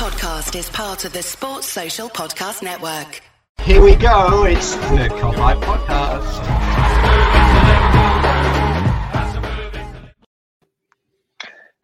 [0.00, 3.20] podcast is part of the Sports Social Podcast Network.
[3.60, 4.44] Here we go.
[4.44, 6.40] It's the Cop Life Podcast.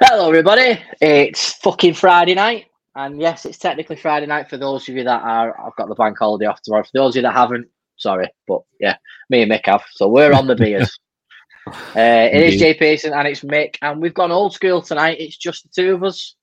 [0.00, 0.80] Hello, everybody.
[1.02, 2.68] It's fucking Friday night.
[2.94, 5.54] And yes, it's technically Friday night for those of you that are.
[5.60, 6.84] I've got the bank holiday off tomorrow.
[6.84, 8.30] For those of you that haven't, sorry.
[8.48, 8.96] But yeah,
[9.28, 9.84] me and Mick have.
[9.90, 10.98] So we're on the beers.
[11.66, 13.76] uh, it is Jay Pearson and it's Mick.
[13.82, 15.20] And we've gone old school tonight.
[15.20, 16.34] It's just the two of us.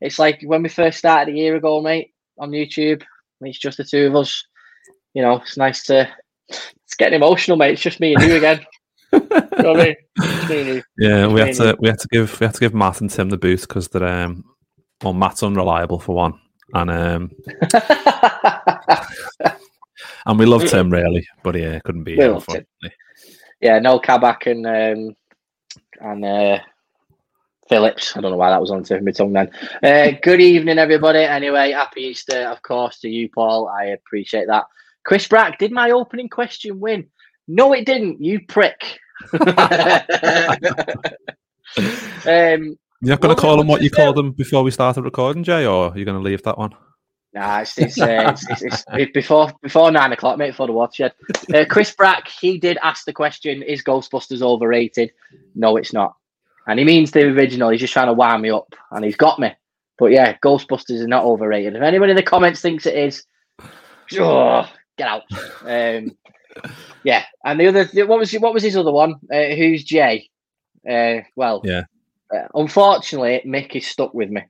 [0.00, 3.02] It's like when we first started a year ago, mate, on YouTube.
[3.40, 4.44] It's just the two of us.
[5.14, 6.08] You know, it's nice to.
[6.48, 7.72] It's getting emotional, mate.
[7.72, 8.64] It's just me and you again.
[9.12, 9.96] you know what I mean?
[10.50, 10.82] And you.
[10.98, 11.72] Yeah, we had Really?
[11.72, 13.88] to we had to give we had to give Matt and Tim the boot because
[13.88, 14.44] they're um
[15.02, 16.34] well Matt's unreliable for one.
[16.74, 17.30] And um
[20.26, 22.64] and we love Tim really, but yeah, couldn't be We here, love Tim.
[23.60, 25.16] yeah, no Kabak and um,
[26.00, 26.58] and uh,
[27.68, 28.16] Phillips.
[28.16, 29.50] I don't know why that was on the tip of my tongue then.
[29.82, 31.20] Uh, good evening, everybody.
[31.20, 33.68] Anyway, happy Easter, of course, to you, Paul.
[33.68, 34.64] I appreciate that.
[35.04, 37.06] Chris Brack, did my opening question win?
[37.48, 38.22] No, it didn't.
[38.22, 38.98] You prick.
[39.32, 39.46] um,
[42.26, 45.92] You're not gonna call them what you called him before we started recording, Jay, or
[45.92, 46.74] are you gonna leave that one?
[47.32, 50.72] Nah, it's, it's, uh, it's, it's, it's, it's before before nine o'clock, mate, before the
[50.72, 51.12] watershed.
[51.54, 55.12] Uh, Chris Brack, he did ask the question: Is Ghostbusters overrated?
[55.54, 56.16] No, it's not.
[56.66, 57.70] And he means the original.
[57.70, 59.52] He's just trying to wind me up, and he's got me.
[59.98, 61.76] But yeah, Ghostbusters is not overrated.
[61.76, 63.24] If anyone in the comments thinks it is,
[64.18, 65.22] oh, get out.
[65.62, 66.16] Um,
[67.04, 69.14] yeah, and the other, what was what was his other one?
[69.32, 70.28] Uh, who's Jay?
[70.88, 71.84] Uh, well, Yeah.
[72.34, 74.42] Uh, unfortunately, Mick is stuck with me.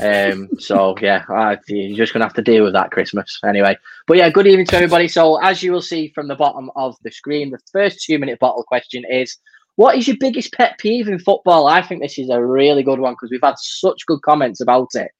[0.00, 3.76] Um, so yeah, I, you're just gonna have to deal with that Christmas anyway.
[4.06, 5.08] But yeah, good evening to everybody.
[5.08, 8.38] So as you will see from the bottom of the screen, the first two minute
[8.38, 9.36] bottle question is:
[9.76, 11.66] What is your biggest pet peeve in football?
[11.66, 14.88] I think this is a really good one because we've had such good comments about
[14.94, 15.10] it.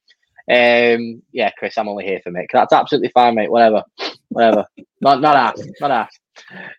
[0.49, 2.47] Um, yeah, Chris, I'm only here for Mick.
[2.51, 3.51] That's absolutely fine, mate.
[3.51, 3.83] Whatever,
[4.29, 4.65] whatever.
[5.01, 6.19] not not asked, not asked.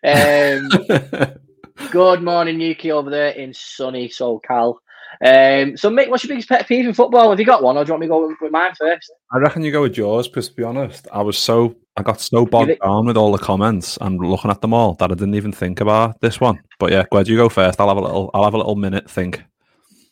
[0.03, 1.33] Um,
[1.91, 4.75] Good morning, Yuki, over there in sunny SoCal.
[5.25, 7.29] Um, so, Mick, what's your biggest pet peeve in football?
[7.29, 9.11] Have you got one, or do you want me to go with- with mine first?
[9.33, 12.19] I reckon you go with yours because to be honest, I was so I got
[12.19, 15.15] so bogged it- down with all the comments and looking at them all that I
[15.15, 16.59] didn't even think about this one.
[16.79, 17.79] But yeah, glad you go first.
[17.79, 19.43] I'll have a little I'll have a little minute think.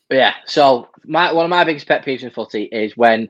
[0.10, 0.34] Yeah.
[0.46, 3.30] So, my one of my biggest pet peeves in footy is when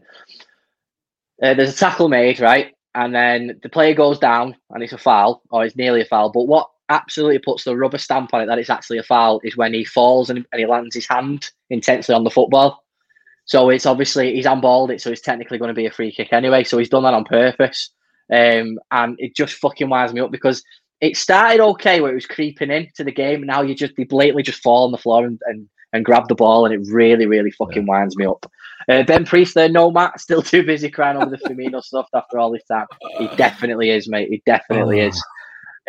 [1.41, 4.97] uh, there's a tackle made, right, and then the player goes down and it's a
[4.97, 6.31] foul, or it's nearly a foul.
[6.31, 9.57] But what absolutely puts the rubber stamp on it that it's actually a foul is
[9.57, 12.83] when he falls and, and he lands his hand intensely on the football.
[13.45, 16.31] So it's obviously he's unballed it, so it's technically going to be a free kick
[16.31, 16.63] anyway.
[16.63, 17.89] So he's done that on purpose,
[18.31, 20.63] um, and it just fucking winds me up because
[21.01, 24.03] it started okay where it was creeping into the game, and now you just they
[24.05, 27.25] blatantly just fall on the floor and, and, and grab the ball, and it really
[27.25, 28.45] really fucking winds me up.
[28.89, 32.37] Uh, ben Priest there, no Matt, still too busy crying over the Firmino stuff after
[32.39, 32.85] all this time.
[33.17, 34.29] He definitely is, mate.
[34.29, 35.07] He definitely Oh.
[35.07, 35.23] is.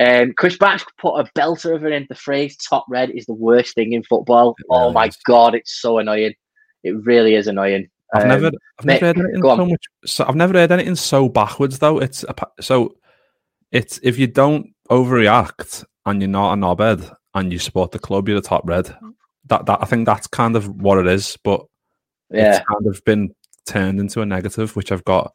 [0.01, 3.35] Um, Chris Batch put a belter of over in the phrase "top red" is the
[3.35, 4.57] worst thing in football.
[4.59, 5.17] It oh my is.
[5.25, 6.35] god, it's so annoying.
[6.83, 7.89] It really is annoying.
[8.15, 9.57] I've Um, never, I've never heard anything on.
[9.59, 9.85] so much.
[10.07, 11.99] So I've never heard anything so backwards though.
[11.99, 12.97] It's a so,
[13.73, 18.29] it's if you don't overreact and you're not a knobhead and you support the club,
[18.29, 18.95] you're the top red.
[19.47, 21.37] That that I think that's kind of what it is.
[21.43, 21.65] But
[22.31, 23.35] Yeah, it's kind of been
[23.67, 25.35] turned into a negative, which I've got.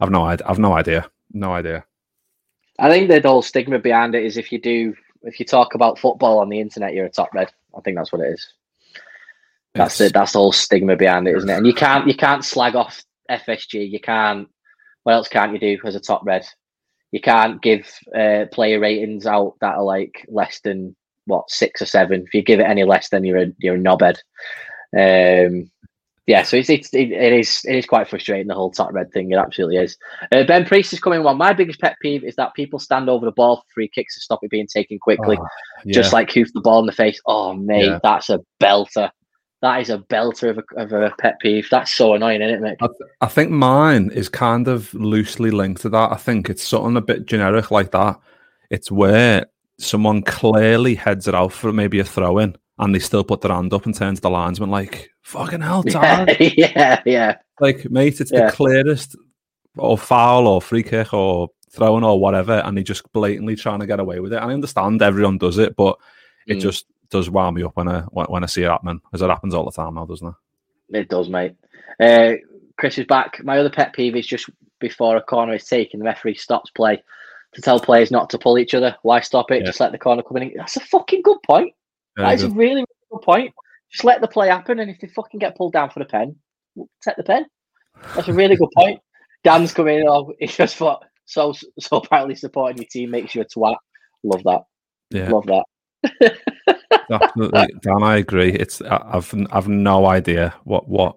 [0.00, 0.46] I've no idea.
[0.48, 1.10] I've no idea.
[1.32, 1.84] No idea.
[2.78, 5.98] I think the whole stigma behind it is if you do, if you talk about
[5.98, 7.50] football on the internet, you're a top red.
[7.76, 8.52] I think that's what it is.
[9.74, 11.56] That's the It's- that's the whole stigma behind it, isn't it?
[11.58, 13.88] And you can't you can't slag off FSG.
[13.90, 14.48] You can't.
[15.04, 16.46] What else can't you do as a top red?
[17.12, 20.94] You can't give uh, player ratings out that are like less than
[21.26, 22.24] what six or seven.
[22.26, 24.18] If you give it any less, then you're a you're a knobhead.
[24.96, 25.70] Um,
[26.26, 29.10] yeah, so it's, it's it, it is it is quite frustrating the whole top red
[29.12, 29.30] thing.
[29.32, 29.96] It absolutely is.
[30.30, 31.38] Uh, ben Priest is coming one.
[31.38, 34.20] My biggest pet peeve is that people stand over the ball for free kicks to
[34.20, 35.46] stop it being taken quickly Oh,
[35.88, 37.20] just like hoof the ball in the face.
[37.26, 37.98] Oh, mate, Yeah.
[38.02, 39.10] that's a belter.
[39.62, 41.68] That is a belter of a, of a pet peeve.
[41.70, 42.82] That's so annoying, isn't it, Mick?
[42.82, 46.12] I, th- I think mine is kind of loosely linked to that.
[46.12, 48.18] I think it's something a bit generic like that.
[48.70, 49.46] It's where
[49.78, 53.52] someone clearly heads it out for maybe a throw in and they still put their
[53.52, 57.36] hand up and turn to the linesman like, fucking hell, Yeah, yeah, yeah.
[57.60, 58.46] Like, mate, it's Yeah.
[58.46, 59.16] the clearest
[59.76, 63.86] or foul or free kick or throwing or whatever, and they just blatantly trying to
[63.86, 64.36] get away with it.
[64.42, 65.98] And I understand everyone does it, but
[66.46, 66.60] it Mm.
[66.62, 69.54] just does wound me up when I when, I see it happening, because it happens
[69.54, 70.98] all the time now, doesn't it?
[70.98, 71.54] It does, mate.
[71.98, 72.34] Uh,
[72.78, 73.42] Chris is back.
[73.44, 74.48] My other pet peeve is just
[74.80, 77.02] before a corner is taken, the referee stops play
[77.52, 78.96] to tell players not to pull each other.
[79.02, 79.60] Why stop it?
[79.60, 79.66] Yeah.
[79.66, 80.52] Just let the corner come in.
[80.56, 81.74] That's a fucking good point.
[82.16, 83.54] Very That is a really, really good point.
[83.90, 86.36] Just let the play happen, and if they fucking get pulled down for the pen,
[87.02, 87.46] take the pen.
[88.14, 89.00] That's a really good point.
[89.44, 90.08] Dan's coming in.
[90.08, 93.76] Oh, he just thought so so apparently supporting your team makes you a twat.
[94.22, 94.62] Love that.
[95.10, 96.36] Yeah, Love that.
[97.08, 98.02] definitely, Dan.
[98.02, 98.52] I agree.
[98.52, 101.16] It's I've I've no idea what what.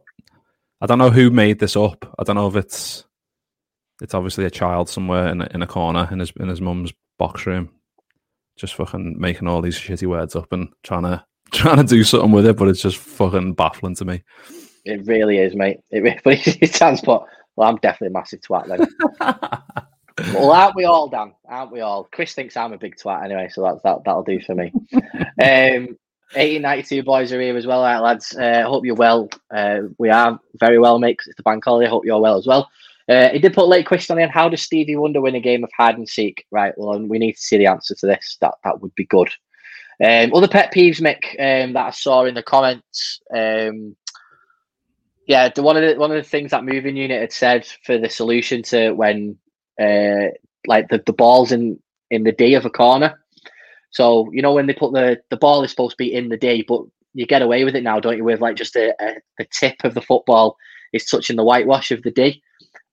[0.81, 2.13] I don't know who made this up.
[2.19, 3.05] I don't know if it's
[4.01, 6.91] it's obviously a child somewhere in a, in a corner in his in his mum's
[7.17, 7.69] box room,
[8.57, 12.31] just fucking making all these shitty words up and trying to trying to do something
[12.31, 14.23] with it, but it's just fucking baffling to me.
[14.85, 15.79] It really is, mate.
[15.91, 19.85] It really but it sounds but well, I'm definitely a massive twat then.
[20.33, 21.33] well, aren't we all, Dan?
[21.47, 22.07] Aren't we all?
[22.11, 24.71] Chris thinks I'm a big twat anyway, so that, that that'll do for me.
[25.41, 25.97] um
[26.35, 28.35] 1892 boys are here as well, right, lads.
[28.35, 29.29] Uh, hope you're well.
[29.53, 31.87] Uh, we are very well, mate, 'cause it's the bank holiday.
[31.87, 32.71] Hope you're well as well.
[33.07, 34.31] Uh, he did put a late question on the end.
[34.31, 36.45] How does Stevie Wonder win a game of hide and seek?
[36.49, 38.37] Right, well, we need to see the answer to this.
[38.41, 39.29] That that would be good.
[40.03, 43.21] Um, other pet peeves, Mick, um, that I saw in the comments.
[43.31, 43.95] Um,
[45.27, 47.97] yeah, the, one of the one of the things that moving unit had said for
[47.97, 49.37] the solution to when
[49.81, 50.27] uh,
[50.67, 51.79] like the, the ball's in
[52.11, 53.19] in the D of a corner.
[53.91, 56.37] So you know when they put the the ball is supposed to be in the
[56.37, 56.81] D, but
[57.13, 58.23] you get away with it now, don't you?
[58.23, 60.57] With like just a, a the tip of the football
[60.93, 62.41] is touching the whitewash of the D,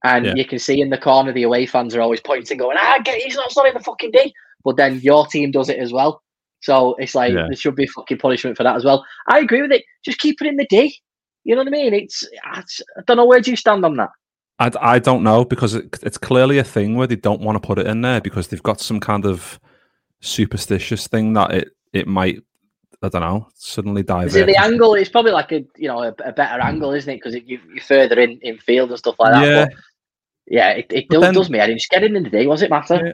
[0.04, 0.34] and Yeah.
[0.36, 3.20] you can see in the corner the away fans are always pointing, going, "Ah, get
[3.20, 4.32] he's not, not in the fucking D."
[4.64, 6.22] But then your team does it as well,
[6.60, 7.46] so it's like Yeah.
[7.48, 9.04] there should be fucking punishment for that as well.
[9.28, 9.84] I agree with it.
[10.04, 10.94] Just keep it in the D.
[11.44, 11.94] You know what I mean?
[11.94, 12.22] It's,
[12.54, 14.10] it's I don't know where do you stand on that.
[14.60, 17.66] I, I don't know because it, it's clearly a thing where they don't want to
[17.66, 19.58] put it in there because they've got some kind of
[20.20, 22.42] superstitious thing that it it might
[23.02, 24.36] I don't know suddenly Is divert.
[24.36, 24.94] it the angle?
[24.94, 27.16] It's probably like a you know a, a better angle, isn't it?
[27.16, 29.46] Because you, you're further in, in field and stuff like that.
[29.46, 29.64] Yeah.
[29.64, 29.74] But
[30.46, 31.60] yeah, it, it does, then- does me.
[31.60, 32.46] I didn't just get in the day.
[32.46, 33.06] Was it matter?
[33.06, 33.12] Yeah.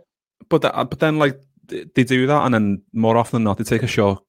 [0.49, 1.39] but that, but then like
[1.69, 4.21] they do that and then more often than not they take a short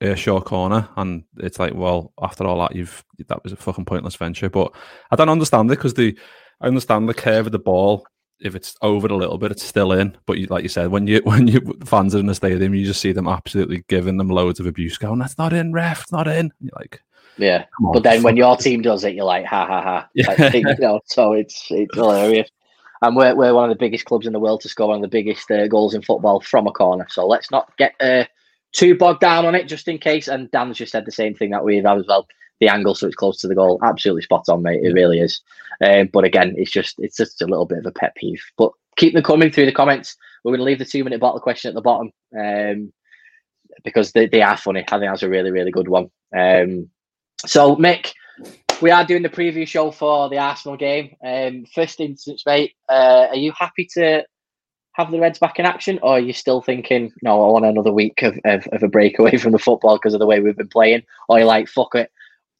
[0.00, 3.86] a short corner and it's like well after all that you've that was a fucking
[3.86, 4.70] pointless venture but
[5.10, 6.16] I don't understand it because the
[6.64, 8.06] I understand the curve of the ball
[8.40, 11.06] if it's over a little bit it's still in but you, like you said when
[11.06, 14.28] you when you fans are in the stadium you just see them absolutely giving them
[14.28, 17.00] loads of abuse going that's not in ref it's not in you're like
[17.36, 17.64] Yeah.
[17.84, 20.08] on, But then when your team does it, you're like, ha ha ha.
[20.14, 20.26] Yeah.
[20.28, 22.48] Like, you know, so it's it's hilarious.
[23.02, 25.02] And we're, we're one of the biggest clubs in the world to score one of
[25.02, 27.06] the biggest uh, goals in football from a corner.
[27.10, 28.24] So let's not get uh,
[28.72, 30.28] too bogged down on it, just in case.
[30.28, 32.26] And Dan's just said the same thing that we've as well.
[32.60, 33.80] The angle, so it's close to the goal.
[33.82, 34.82] Absolutely spot on, mate.
[34.82, 35.40] It really is.
[35.84, 38.42] Um, but again, it's just it's just a little bit of a pet peeve.
[38.56, 40.16] But keep them coming through the comments.
[40.42, 42.92] We're going to leave the two minute bottle question at the bottom um,
[43.82, 44.84] because they, they are funny.
[44.86, 46.10] I think that's a really really good one.
[46.36, 46.90] Um,
[47.46, 48.12] so Mick,
[48.80, 51.16] we are doing the preview show for the Arsenal game.
[51.24, 54.24] Um, first instance, mate, uh, are you happy to
[54.92, 57.92] have the Reds back in action, or are you still thinking, no, I want another
[57.92, 60.56] week of, of, of a break away from the football because of the way we've
[60.56, 61.02] been playing?
[61.28, 62.12] Or you're like, fuck it,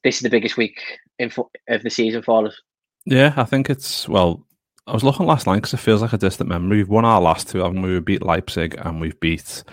[0.04, 0.80] this is the biggest week
[1.18, 2.60] in fo- of the season for us?
[3.06, 4.46] Yeah, I think it's well.
[4.86, 6.76] I was looking last night because it feels like a distant memory.
[6.78, 7.94] We've won our last two, haven't we?
[7.94, 9.64] We beat Leipzig and we've beat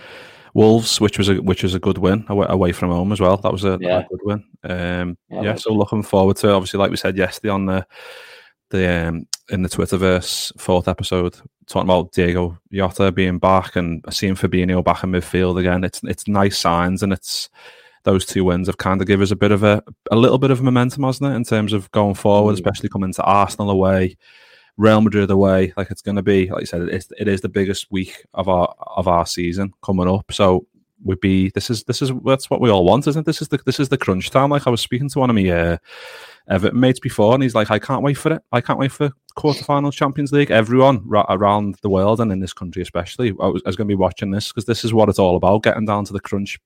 [0.53, 3.37] Wolves, which was a which was a good win away, away from home as well.
[3.37, 3.99] That was a, Yeah.
[3.99, 4.43] a good win.
[4.63, 6.51] Um, Yeah, yeah, so looking forward to.
[6.51, 7.85] Obviously, like we said yesterday on the
[8.69, 11.35] the um, in the Twitterverse fourth episode,
[11.67, 15.83] talking about Diego Jota being back and seeing Fabinho back in midfield again.
[15.83, 17.49] It's it's nice signs and it's
[18.03, 20.51] those two wins have kind of give us a bit of a a little bit
[20.51, 22.55] of momentum, hasn't it, in terms of going forward, Mm.
[22.55, 24.17] especially coming to Arsenal away,
[24.77, 25.73] Real Madrid away.
[25.77, 28.25] Like it's going to be, like you said, it is, it is the biggest week
[28.33, 30.31] of our of our season coming up.
[30.31, 30.65] So
[31.03, 33.25] would be this is this is that's what we all want, isn't it?
[33.25, 34.49] This is the this is the crunch time.
[34.51, 35.77] Like I was speaking to one of my uh,
[36.47, 38.41] Everton mates before, and he's like, I can't wait for it.
[38.51, 40.51] I can't wait for quarterfinals Champions League.
[40.51, 43.91] Everyone ra- around the world and in this country especially, I was, was going to
[43.91, 46.59] be watching this because this is what it's all about: getting down to the crunch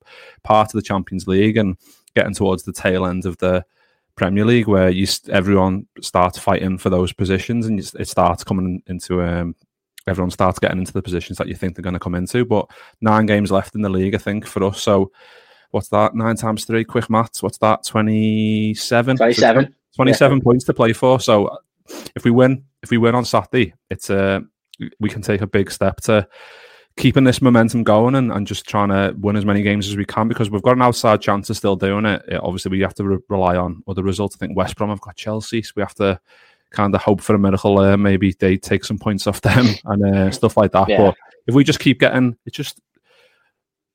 [0.44, 1.78] part of the Champions League and
[2.16, 3.66] getting towards the tail end of the
[4.16, 9.22] Premier League, where you everyone starts fighting for those positions, and it starts coming into
[9.22, 9.56] um,
[10.08, 12.46] everyone starts getting into the positions that you think they're going to come into.
[12.46, 12.70] But
[13.02, 14.82] nine games left in the league, I think, for us.
[14.82, 15.12] So
[15.76, 16.16] what's that?
[16.16, 17.44] Nine times three, quick maths.
[17.44, 17.84] What's that?
[17.84, 19.18] Twenty-seven.
[19.18, 19.76] 27.
[19.96, 21.20] 27 points to play for.
[21.20, 21.58] So
[22.16, 24.40] if we win, if we win on Saturday, it's uh,
[25.00, 26.28] we can take a big step to
[26.98, 30.06] keeping this momentum going and, and just trying to win as many games as we
[30.06, 32.24] can because we've got an outside chance of still doing it.
[32.30, 34.38] Yeah, obviously, we have to re- rely on other results.
[34.38, 36.20] I think West Brom have got Chelsea, so we have to
[36.72, 37.98] kind of hope for a miracle there.
[37.98, 40.88] Maybe they take some points off them and uh, stuff like that.
[40.88, 40.98] Yeah.
[40.98, 41.16] But
[41.48, 42.80] if we just keep getting, it's just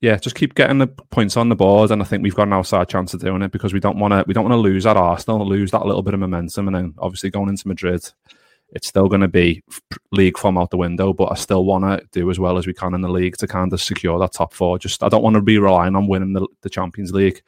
[0.00, 2.54] yeah, just keep getting the points on the board, and I think we've got an
[2.54, 4.86] outside chance of doing it because we don't want to we don't want to lose
[4.86, 8.02] at Arsenal, lose that little bit of momentum, and then obviously going into Madrid,
[8.70, 9.62] it's still going to be
[10.12, 11.12] league form out the window.
[11.12, 13.46] But I still want to do as well as we can in the league to
[13.46, 14.78] kind of secure that top four.
[14.78, 17.42] Just I don't want to be relying on winning the, the Champions League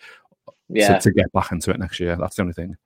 [0.68, 0.98] Yeah.
[0.98, 2.16] to, to get back into it next year.
[2.16, 2.76] That's the only thing.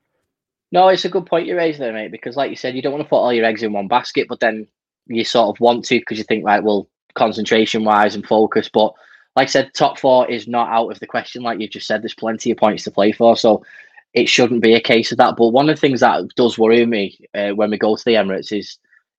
[0.70, 2.12] No, it's a good point you raised there, mate.
[2.12, 4.26] Because, like you said, you don't want to put all your eggs in one basket,
[4.28, 4.68] but then
[5.06, 8.68] you sort of want to because you think, right, well, concentration wise and focus.
[8.73, 8.92] But
[9.37, 11.43] like I said, top four is not out of the question.
[11.43, 13.62] Like you just said, there's plenty of points to play for, so
[14.14, 15.37] it shouldn't be a case of that.
[15.37, 18.12] But one of the things that does worry me uh, when we go to the
[18.12, 18.78] Emirates is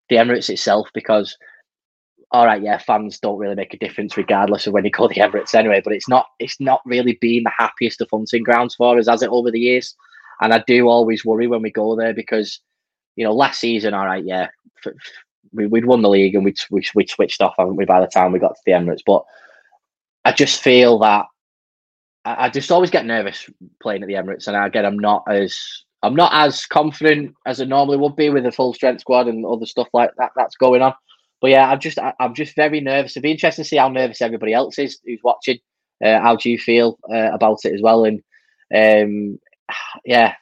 [0.09, 1.37] the Emirates itself, because
[2.31, 5.13] all right, yeah, fans don't really make a difference regardless of when you go to
[5.13, 5.81] the Emirates anyway.
[5.83, 9.21] But it's not it's not really been the happiest of hunting grounds for us, has
[9.21, 9.95] it, over the years?
[10.41, 12.59] And I do always worry when we go there because,
[13.15, 14.49] you know, last season, all right, yeah,
[15.51, 18.07] we, would won the league and we'd, we'd, we'd switched off, haven't we, by the
[18.07, 19.01] time we got to the Emirates.
[19.03, 19.23] But
[20.27, 21.25] I just feel that
[22.25, 23.49] I, I just always get nervous
[23.81, 24.47] playing at the Emirates.
[24.47, 25.57] And again, I'm not as
[26.03, 29.45] I'm not as confident as I normally would be with a full strength squad and
[29.45, 30.93] other stuff like that that's going on.
[31.39, 33.13] But yeah, I'm just I, am just very nervous.
[33.13, 35.59] It'd be interesting to see how nervous everybody else is who's watching.
[36.03, 38.03] Uh, how do you feel uh, about it as well?
[38.03, 38.21] And
[38.75, 39.39] um,
[40.03, 40.35] yeah,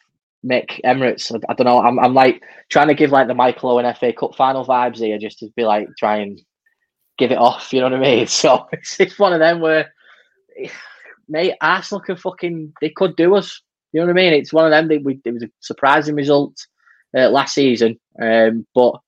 [0.44, 1.32] Mick Emirates.
[1.32, 1.80] I, I, don't know.
[1.80, 5.20] I'm, I'm like trying to give like the Michael Owen FA Cup final vibes here,
[5.20, 6.42] just to be like try and
[7.18, 7.74] give it off.
[7.74, 8.28] You know what I mean?
[8.28, 9.94] So it's, it's one of them where,
[11.28, 13.62] mate, Arsenal can fucking they could do us.
[13.92, 14.34] You know what I mean?
[14.34, 14.88] It's one of them.
[14.88, 16.56] That we, it was a surprising result
[17.18, 19.00] uh, last season, um, but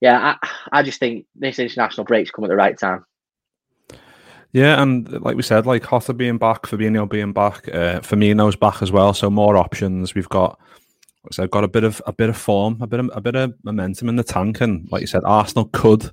[0.00, 3.04] yeah, I, I just think this international break's come at the right time.
[4.52, 8.80] Yeah, and like we said, like Jota being back, Fabinho being back, uh, Firmino's back
[8.80, 9.12] as well.
[9.12, 10.14] So more options.
[10.14, 10.58] We've got,
[11.30, 13.34] so I've got a bit of a bit of form, a bit of a bit
[13.34, 16.10] of momentum in the tank, and like you said, Arsenal could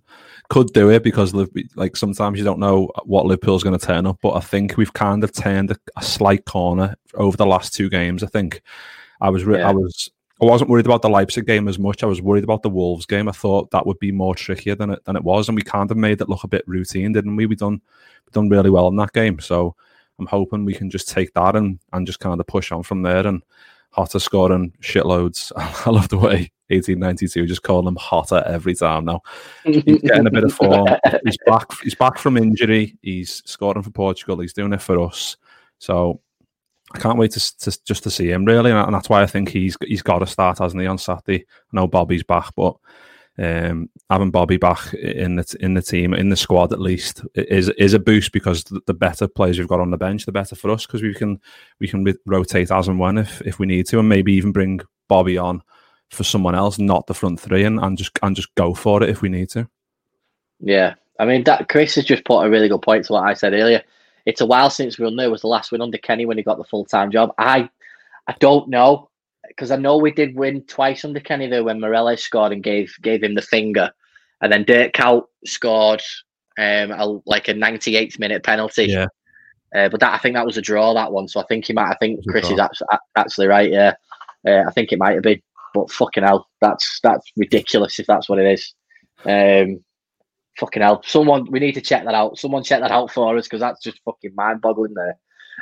[0.50, 1.34] could do it because
[1.76, 4.20] like sometimes you don't know what Liverpool's going to turn up.
[4.22, 7.90] But I think we've kind of turned a, a slight corner over the last two
[7.90, 8.24] games.
[8.24, 8.62] I think
[9.22, 9.70] I was re- yeah.
[9.70, 10.10] I was
[10.42, 12.04] I wasn't worried about the Leipzig game as much.
[12.04, 13.30] I was worried about the Wolves game.
[13.30, 15.90] I thought that would be more trickier than it than it was, and we kind
[15.90, 17.46] of made it look a bit routine, didn't we?
[17.46, 17.82] We done
[18.26, 19.40] we done really well in that game.
[19.40, 19.76] So
[20.20, 23.02] I'm hoping we can just take that and and just kind of push on from
[23.02, 23.26] there.
[23.26, 23.44] And
[23.96, 25.52] Jota scoring shitloads.
[25.56, 29.22] I love the way 1892 just calling him Hotter every time now.
[29.64, 30.88] He's getting a bit of form.
[31.24, 31.68] He's back.
[31.82, 32.98] He's back from injury.
[33.02, 34.40] He's scoring for Portugal.
[34.40, 35.38] He's doing it for us.
[35.78, 36.22] So
[36.94, 39.50] I can't wait to, to just to see him really, and that's why I think
[39.50, 41.44] he's he's got to start, hasn't he, on Saturday?
[41.44, 42.76] I know Bobby's back, but
[43.38, 47.70] um, having Bobby back in the in the team in the squad at least is
[47.70, 50.72] is a boost because the better players we've got on the bench, the better for
[50.72, 51.40] us because we can
[51.80, 54.80] we can rotate as and when if if we need to, and maybe even bring
[55.10, 55.62] Bobby on
[56.12, 59.10] for someone else, not the front three, and, and just and just go for it
[59.10, 59.68] if we need to.
[60.62, 63.34] Yeah, I mean that Chris has just put a really good point to what I
[63.34, 63.84] said earlier.
[64.26, 66.58] It's a while since we'll know was the last win under Kenny when he got
[66.58, 67.34] the full time job.
[67.38, 67.70] I
[68.28, 69.10] I don't know
[69.48, 72.94] because I know we did win twice under Kenny though when Morelos scored and gave
[73.02, 73.92] gave him the finger,
[74.42, 76.02] and then Dirk Kuyt scored
[76.58, 78.86] um a, like a 98th minute penalty.
[78.86, 79.08] Yeah.
[79.76, 81.74] Uh, but that I think that was a draw that one, so I think he
[81.74, 81.92] might.
[81.92, 82.88] I think Chris is actually,
[83.18, 83.70] actually right.
[83.70, 83.94] Yeah,
[84.48, 85.42] uh, I think it might have been.
[85.74, 88.74] But fucking hell, that's that's ridiculous if that's what it is.
[89.26, 89.84] Um,
[90.58, 92.38] fucking hell, someone we need to check that out.
[92.38, 95.18] Someone check that out for us because that's just fucking mind boggling there.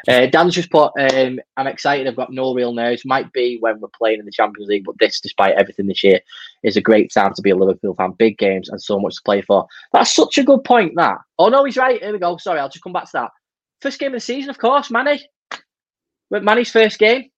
[0.08, 2.08] Uh, Dan's just put, um, I'm excited.
[2.08, 3.06] I've got no real nerves.
[3.06, 6.20] Might be when we're playing in the Champions League, but this, despite everything this year,
[6.64, 8.12] is a great time to be a Liverpool fan.
[8.18, 9.68] Big games and so much to play for.
[9.92, 11.18] That's such a good point, that.
[11.40, 12.02] Oh, no, he's right.
[12.02, 12.38] Here we go.
[12.38, 13.32] Sorry, I'll just come back to that.
[13.82, 15.22] First game of the season, of course, Manny.
[16.32, 17.30] Manny's first game,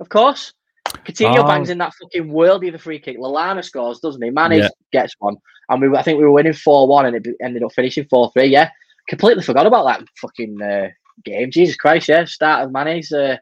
[0.00, 0.52] of course.
[0.88, 1.46] Coutinho oh.
[1.46, 3.18] bangs in that fucking worldie of a free kick.
[3.18, 4.30] Lallana scores, doesn't he?
[4.30, 4.68] Manny yeah.
[4.92, 5.36] gets one.
[5.68, 8.32] And we, I think we were winning 4 1 and it ended up finishing 4
[8.32, 8.46] 3.
[8.46, 8.70] Yeah.
[9.08, 10.88] Completely forgot about that fucking uh,
[11.24, 11.50] game.
[11.50, 12.24] Jesus Christ, yeah.
[12.24, 13.36] Start of Manny's uh,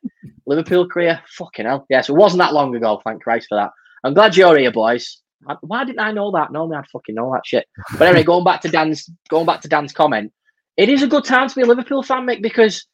[0.46, 1.20] Liverpool career.
[1.36, 1.86] Fucking hell.
[1.88, 3.00] Yeah, so it wasn't that long ago.
[3.04, 3.70] Thank Christ for that.
[4.04, 5.20] I'm glad you're here, boys.
[5.60, 6.52] Why didn't I know that?
[6.52, 7.66] Normally I'd fucking know that shit.
[7.96, 10.32] But anyway, going back to Dan's going back to Dan's comment,
[10.76, 12.86] it is a good time to be a Liverpool fan, Mick, because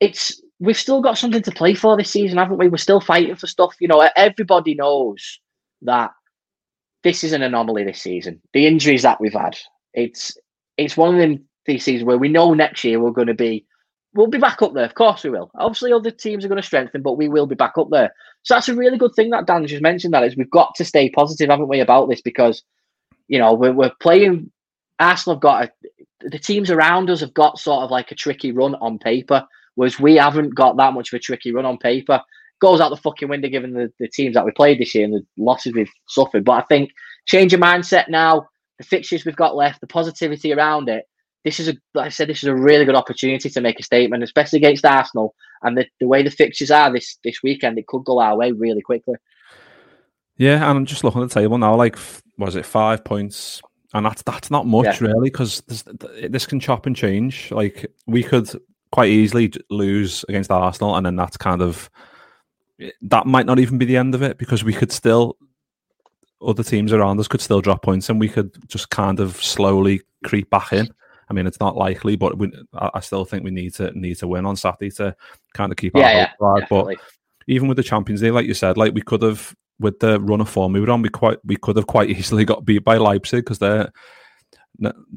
[0.00, 2.68] it's we've still got something to play for this season, haven't we?
[2.68, 3.76] We're still fighting for stuff.
[3.80, 5.38] You know, everybody knows
[5.82, 6.10] that
[7.04, 8.40] this is an anomaly this season.
[8.52, 9.56] The injuries that we've had,
[9.94, 10.36] it's
[10.76, 13.66] it's one of them these seasons where we know next year we're going to be
[14.16, 14.84] we'll be back up there.
[14.84, 15.50] Of course we will.
[15.54, 18.12] Obviously, other teams are going to strengthen, but we will be back up there.
[18.42, 20.14] So that's a really good thing that Dan just mentioned.
[20.14, 22.22] That is, we've got to stay positive, haven't we, about this?
[22.22, 22.62] Because
[23.28, 24.50] you know we're, we're playing.
[24.98, 25.72] Arsenal have got a,
[26.20, 29.44] the teams around us have got sort of like a tricky run on paper,
[29.74, 32.20] whereas we haven't got that much of a tricky run on paper.
[32.58, 35.12] Goes out the fucking window given the, the teams that we played this year and
[35.12, 36.44] the losses we've suffered.
[36.44, 36.90] But I think
[37.26, 38.48] change your mindset now.
[38.78, 41.04] The fixtures we've got left, the positivity around it
[41.46, 43.84] this is a like I said, this is a really good opportunity to make a
[43.84, 45.32] statement, especially against Arsenal.
[45.62, 48.50] And the, the way the fixtures are this this weekend, it could go our way
[48.50, 49.14] really quickly.
[50.36, 51.76] Yeah, and I'm just looking at the table now.
[51.76, 51.96] Like,
[52.36, 53.62] was it five points?
[53.94, 55.06] And that's that's not much yeah.
[55.06, 55.84] really, because this,
[56.28, 57.52] this can chop and change.
[57.52, 58.50] Like we could
[58.90, 61.88] quite easily lose against Arsenal, and then that's kind of
[62.80, 65.36] eh, that might not even be the end of it because we could still
[66.44, 70.02] other teams around us could still drop points and we could just kind of slowly
[70.24, 70.88] creep back in.
[71.28, 74.28] I mean, it's not likely, but we, I still think we need to need to
[74.28, 75.16] win on Saturday to
[75.54, 76.96] kind of keep our yeah, hope yeah, But
[77.48, 80.40] even with the Champions League, like you said, like we could have with the run
[80.40, 82.96] of form we were on, we quite we could have quite easily got beat by
[82.96, 83.90] Leipzig because they're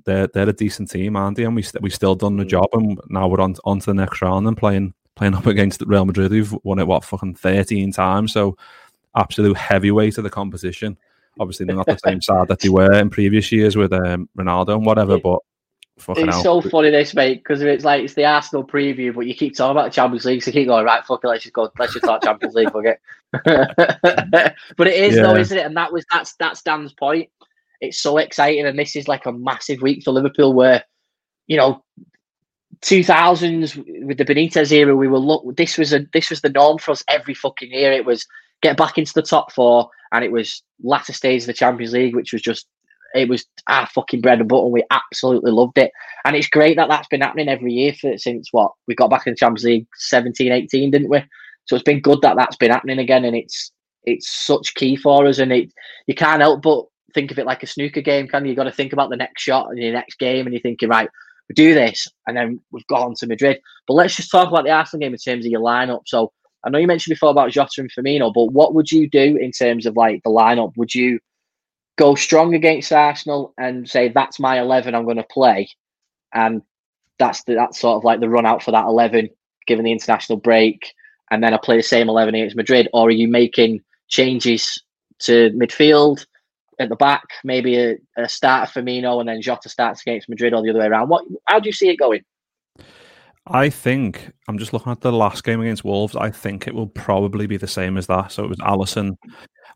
[0.06, 1.44] they're they're a decent team, aren't they?
[1.44, 2.50] And we we still done the mm.
[2.50, 5.84] job, and now we're on on to the next round and playing playing up against
[5.86, 8.34] Real Madrid, who've won it what fucking thirteen times.
[8.34, 8.58] So
[9.16, 10.98] absolute heavyweight of the competition.
[11.40, 14.76] Obviously, they're not the same side that they were in previous years with um, Ronaldo
[14.76, 15.40] and whatever, but.
[16.08, 16.62] It's hell.
[16.62, 19.72] so funny this mate because it's like it's the Arsenal preview, but you keep talking
[19.72, 21.06] about the Champions League, so you keep going right.
[21.06, 21.72] Fuck it, let's just go.
[21.78, 22.72] Let's just talk Champions League.
[22.72, 23.00] Fuck it.
[24.78, 25.24] but it is yeah.
[25.24, 25.66] though, isn't it?
[25.66, 27.30] And that was that's that's Dan's point.
[27.82, 30.84] It's so exciting, and this is like a massive week for Liverpool, where
[31.48, 31.84] you know
[32.82, 35.56] 2000s with the Benitez era, we were look.
[35.56, 37.92] This was a this was the norm for us every fucking year.
[37.92, 38.26] It was
[38.62, 42.16] get back into the top four, and it was latter stage of the Champions League,
[42.16, 42.68] which was just
[43.14, 44.68] it was our fucking bread and butter.
[44.68, 45.92] We absolutely loved it,
[46.26, 49.28] and it's great that that's been happening every year for since what we got back
[49.28, 51.24] in the Champions League 17, 18, didn't we?
[51.66, 53.72] So it's been good that that's been happening again, and it's
[54.04, 55.72] it's such key for us, and it
[56.08, 58.28] you can't help but think of it like a snooker game.
[58.28, 58.52] Can you?
[58.52, 60.90] You got to think about the next shot and your next game, and you're thinking
[60.90, 61.10] right
[61.50, 63.60] we do this, and then we've gone to Madrid.
[63.88, 66.02] But let's just talk about the Arsenal game in terms of your lineup.
[66.06, 66.32] So
[66.64, 69.52] I know you mentioned before about Jota and Firmino, but what would you do in
[69.52, 70.74] terms of like the lineup?
[70.78, 71.20] Would you
[72.00, 75.70] go strong against Arsenal and say that's my eleven I'm going to play,
[76.34, 76.62] and
[77.20, 79.30] that's the, that's sort of like the run out for that eleven,
[79.68, 80.94] given the international break,
[81.30, 84.82] and then I play the same eleven against Madrid, or are you making changes
[85.20, 86.26] to midfield?
[86.80, 90.64] at the back, maybe a, a start Firmino and then Jota starts against Madrid or
[90.64, 91.10] the other way around.
[91.10, 91.26] What?
[91.46, 92.24] How do you see it going?
[93.48, 96.16] I think I'm just looking at the last game against Wolves.
[96.16, 98.32] I think it will probably be the same as that.
[98.32, 99.18] So it was Alisson,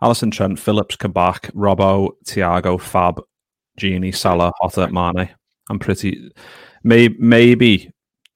[0.02, 3.22] Alisson, Trent, Phillips, Kabak, Robbo, Tiago, Fab,
[3.80, 5.30] Gini, Salah, Jota, Mane.
[5.70, 6.32] I'm pretty
[6.84, 7.92] maybe maybe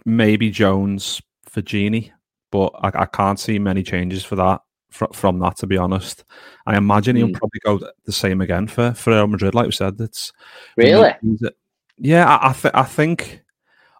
[0.05, 2.11] maybe Jones for Gini,
[2.51, 5.57] but I, I can't see many changes for that fr- from that.
[5.57, 6.23] To be honest,
[6.65, 7.35] I imagine he'll mm.
[7.35, 9.53] probably go the same again for for Real Madrid.
[9.53, 10.33] Like we said, it's
[10.75, 11.13] really
[11.97, 12.25] yeah.
[12.25, 13.43] I I, th- I think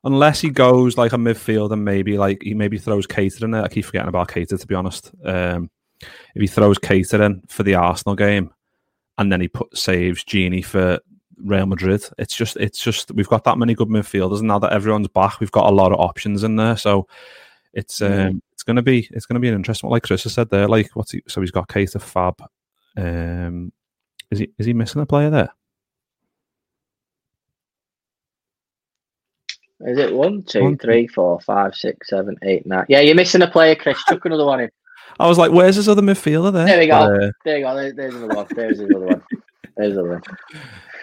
[0.03, 3.63] unless he goes like a midfield and maybe like he maybe throws Keita in there.
[3.63, 5.11] I keep forgetting about Keita to be honest.
[5.23, 5.69] Um,
[6.01, 8.53] if he throws Keita in for the Arsenal game
[9.17, 10.99] and then he put saves Gini for
[11.37, 14.73] Real Madrid, it's just it's just we've got that many good midfielders and now that
[14.73, 16.77] everyone's back, we've got a lot of options in there.
[16.77, 17.07] So
[17.73, 18.29] it's mm.
[18.29, 19.95] um, it's gonna be it's gonna be an interesting one.
[19.95, 22.41] Like Chris has said there, like what's he so he's got Keita Fab.
[22.95, 23.71] Um,
[24.31, 25.53] is he is he missing a player there?
[29.81, 32.85] Is it one, two, one, three, four, five, six, seven, eight, nine?
[32.89, 34.03] Yeah, you're missing a player, Chris.
[34.05, 34.71] Chuck another one in.
[35.19, 36.95] I was like, "Where's his other midfielder?" There, there we go.
[36.95, 37.75] Uh, there you go.
[37.75, 38.47] There, there's another one.
[38.55, 39.23] There's another one.
[39.75, 40.21] There's another one.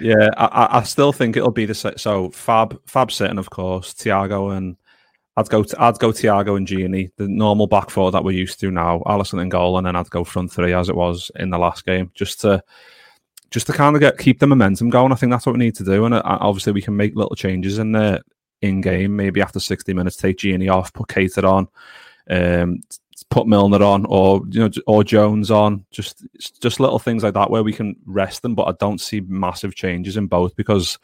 [0.00, 1.96] Yeah, I, I still think it'll be the same.
[1.96, 3.94] So Fab, Fab sitting, of course.
[3.94, 4.76] Thiago and
[5.37, 5.62] I'd go.
[5.62, 9.02] To, I'd go Thiago and Gini, the normal back four that we're used to now.
[9.06, 11.84] Alisson and goal, and then I'd go front three as it was in the last
[11.84, 12.62] game, just to
[13.50, 15.12] just to kind of get keep the momentum going.
[15.12, 17.37] I think that's what we need to do, and uh, obviously we can make little
[17.37, 18.22] changes in the
[18.64, 19.16] in game.
[19.16, 21.68] Maybe after sixty minutes, take Gini off, put Keita on,
[22.31, 22.81] um,
[23.31, 25.85] put Milner on, or you know, or Jones on.
[25.90, 26.27] Just
[26.61, 28.55] just little things like that where we can rest them.
[28.55, 30.98] But I don't see massive changes in both because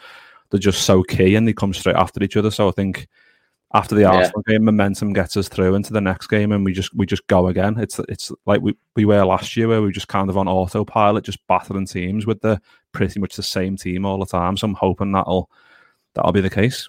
[0.51, 2.51] they're just so key and they come straight after each other.
[2.51, 3.09] So I think
[3.73, 4.55] after the Arsenal yeah.
[4.55, 7.46] game, momentum gets us through into the next game, and we just we just go
[7.46, 7.79] again.
[7.79, 10.49] It's it's like we, we were last year, where we were just kind of on
[10.49, 12.61] autopilot, just battering teams with the
[12.92, 14.57] pretty much the same team all the time.
[14.57, 15.51] So I'm hoping that'll
[16.14, 16.88] that'll be the case.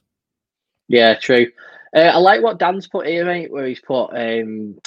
[0.91, 1.47] Yeah, true.
[1.95, 4.77] Uh, I like what Dan's put here, mate, where he's put um,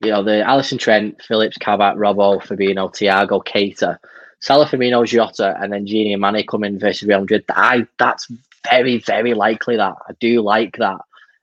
[0.00, 3.98] you know the Alisson Trent, Phillips, Kabak, Robbo, Fabinho, Thiago, Keita,
[4.40, 7.44] Salah, Firmino, Jota, and then Gini and Mane come in versus Real Madrid.
[7.50, 8.32] I that's
[8.70, 9.94] very, very likely that.
[10.08, 11.00] I do like that.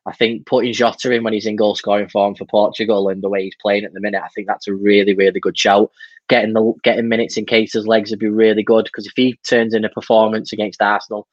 [0.08, 3.30] I think putting Jota in when he's in goal scoring form for Portugal and the
[3.30, 5.92] way he's playing at the minute, I think that's a really, really good shout.
[6.30, 9.76] Getting the getting minutes in Keita's legs would be really good because if he turns
[9.76, 11.28] in a performance against Arsenal,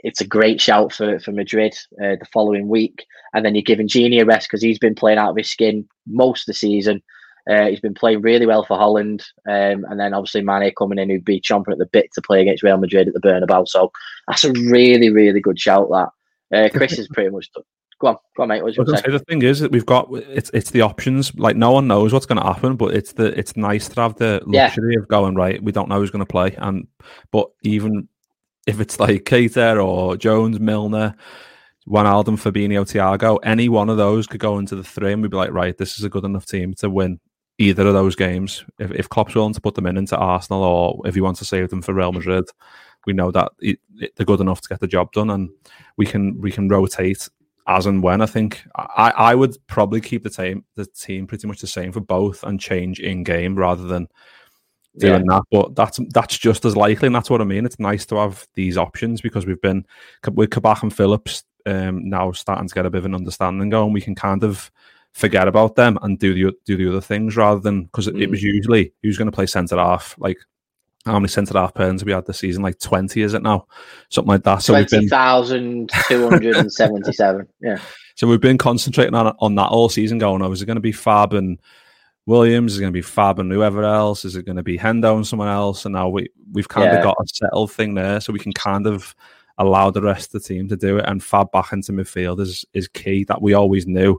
[0.00, 3.06] it's a great shout for for Madrid uh, the following week.
[3.34, 5.88] And then you're giving Gini a rest because he's been playing out of his skin
[6.06, 7.02] most of the season.
[7.50, 11.10] Uh, he's been playing really well for Holland, um, and then obviously Mane coming in,
[11.10, 13.66] who'd be chomping at the bit to play against Real Madrid at the Bernabeu.
[13.66, 13.90] So
[14.28, 15.88] that's a really, really good shout.
[15.90, 17.50] That uh, Chris is pretty much.
[17.52, 17.64] Done.
[17.98, 18.62] Go on, go on, mate.
[18.62, 19.10] What was say?
[19.10, 21.34] The thing is that we've got it's it's the options.
[21.36, 24.16] Like no one knows what's going to happen, but it's the it's nice to have
[24.16, 25.00] the luxury yeah.
[25.00, 25.62] of going right.
[25.62, 26.88] We don't know who's going to play, and
[27.30, 28.08] but even
[28.66, 31.14] if it's like Keita or Jones, Milner,
[31.88, 35.36] Wijnaldum, Fabinho, Thiago, any one of those could go into the three, and we'd be
[35.36, 37.18] like, right, this is a good enough team to win
[37.58, 38.64] either of those games.
[38.78, 41.44] If, if Klopp's willing to put them in into Arsenal or if he wants to
[41.44, 42.44] save them for Real Madrid,
[43.06, 45.50] we know that it, it, they're good enough to get the job done, and
[45.96, 47.28] we can we can rotate
[47.66, 48.20] as and when.
[48.20, 51.92] I think I, I would probably keep the team the team pretty much the same
[51.92, 54.08] for both and change in game rather than
[54.98, 55.36] doing yeah.
[55.36, 55.42] that.
[55.50, 57.64] But that's that's just as likely, and that's what I mean.
[57.64, 59.86] It's nice to have these options because we've been
[60.32, 63.92] with Kabak and Phillips um, now starting to get a bit of an understanding going.
[63.92, 64.70] We can kind of
[65.12, 68.22] forget about them and do the do the other things rather than because it, mm.
[68.22, 70.38] it, was usually who's going to play centre half like
[71.04, 72.62] how many centre half pairs we had this season?
[72.62, 73.66] Like twenty, is it now?
[74.08, 74.62] Something like that.
[74.62, 77.48] So twenty thousand two hundred and seventy-seven.
[77.60, 77.78] yeah.
[78.14, 80.18] So we've been concentrating on on that all season.
[80.18, 81.58] Going, oh, is it going to be Fab and
[82.26, 82.72] Williams?
[82.72, 84.24] Is it going to be Fab and whoever else?
[84.24, 85.84] Is it going to be Hendo and someone else?
[85.84, 86.98] And now we we've kind yeah.
[86.98, 89.14] of got a settled thing there, so we can kind of
[89.58, 91.04] allow the rest of the team to do it.
[91.06, 93.24] And Fab back into midfield is is key.
[93.24, 94.18] That we always knew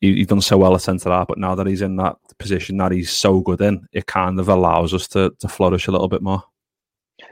[0.00, 2.78] he, he's done so well at centre half, but now that he's in that position
[2.78, 6.08] that he's so good in, it kind of allows us to to flourish a little
[6.08, 6.42] bit more.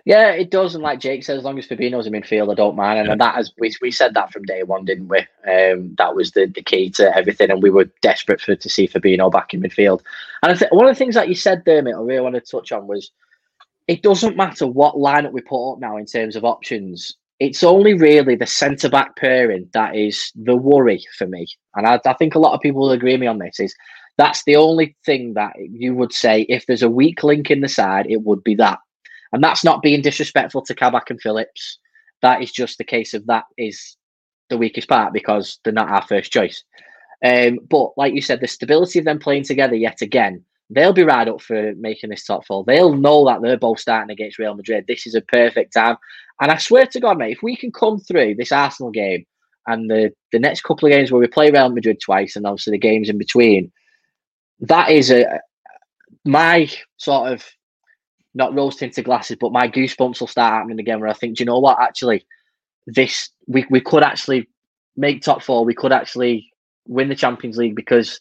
[0.09, 0.75] Yeah, it does.
[0.75, 2.99] And like Jake said, as long as Fabinho's in midfield, I don't mind.
[2.99, 3.17] And, yeah.
[3.17, 5.19] that as we, we said that from day one, didn't we?
[5.47, 7.51] Um, that was the, the key to everything.
[7.51, 10.01] And we were desperate for to see Fabinho back in midfield.
[10.43, 12.37] And I think one of the things that you said there, mate, I really want
[12.37, 13.11] to touch on was
[13.87, 17.95] it doesn't matter what lineup we put up now in terms of options it's only
[17.95, 21.47] really the centre back pairing that is the worry for me.
[21.77, 23.75] And I, I, think a lot of people will agree with me on this is
[24.17, 27.69] that's the only thing that you would say if there's a weak link in the
[27.69, 28.81] side, it would be that.
[29.33, 31.79] And that's not being disrespectful to Kabak and Phillips.
[32.23, 33.97] That is just the case of that is
[34.49, 36.65] the weakest part because they're not our first choice.
[37.25, 41.03] Um, but like you said, the stability of them playing together yet again they'll be
[41.03, 42.65] right up for making this top four.
[42.65, 44.85] They'll know that they're both starting against Real Madrid.
[44.87, 45.97] This is a perfect time.
[46.41, 49.27] And I swear to God, mate, if we can come through this Arsenal game
[49.67, 52.73] and the, the next couple of games where we play Real Madrid twice and obviously
[52.73, 53.73] the games in between,
[54.61, 55.41] that is a
[56.25, 57.45] my sort of
[58.35, 61.43] not rose tinted glasses, but my goosebumps will start happening again where I think, do
[61.43, 61.81] you know what?
[61.81, 62.27] Actually,
[62.87, 64.49] this we, we could actually
[64.97, 65.65] make top four.
[65.65, 66.51] We could actually
[66.87, 68.21] win the Champions League because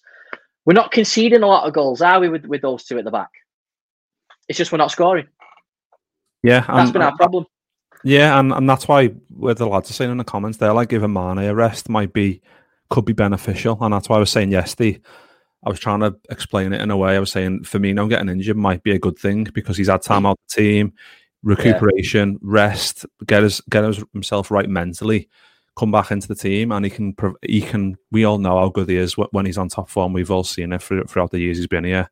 [0.66, 3.12] we're not conceding a lot of goals, are we, with, with those two at the
[3.12, 3.30] back?
[4.50, 5.28] It's just we're not scoring.
[6.44, 7.46] Yeah, that's been our problem.
[8.04, 10.90] Yeah, and, and that's why where the lads are saying in the comments there, like
[10.90, 12.42] giving Mane a rest might be
[12.90, 15.02] could be beneficial, and that's why I was saying yesterday.
[15.66, 17.16] I was trying to explain it in a way.
[17.16, 20.24] I was saying Firmino getting injured might be a good thing because he's had time
[20.24, 20.30] mm.
[20.30, 20.94] out the team,
[21.44, 22.38] recuperation, yeah.
[22.42, 25.30] rest, get his get his, himself right mentally
[25.78, 28.90] come back into the team and he can he can we all know how good
[28.90, 31.68] he is when he's on top form we've all seen it throughout the years he's
[31.68, 32.10] been here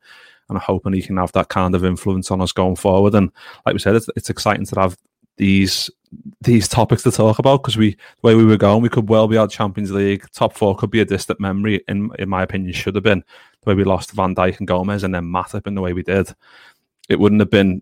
[0.47, 3.31] and I'm hoping he can have that kind of influence on us going forward and
[3.65, 4.95] like we said it's, it's exciting to have
[5.37, 5.89] these
[6.41, 9.27] these topics to talk about because we the way we were going we could well
[9.27, 12.73] be out Champions League top four could be a distant memory in in my opinion
[12.73, 13.23] should have been
[13.61, 16.03] the way we lost Van Dijk and Gomez and then Matip in the way we
[16.03, 16.33] did
[17.09, 17.81] it wouldn't have been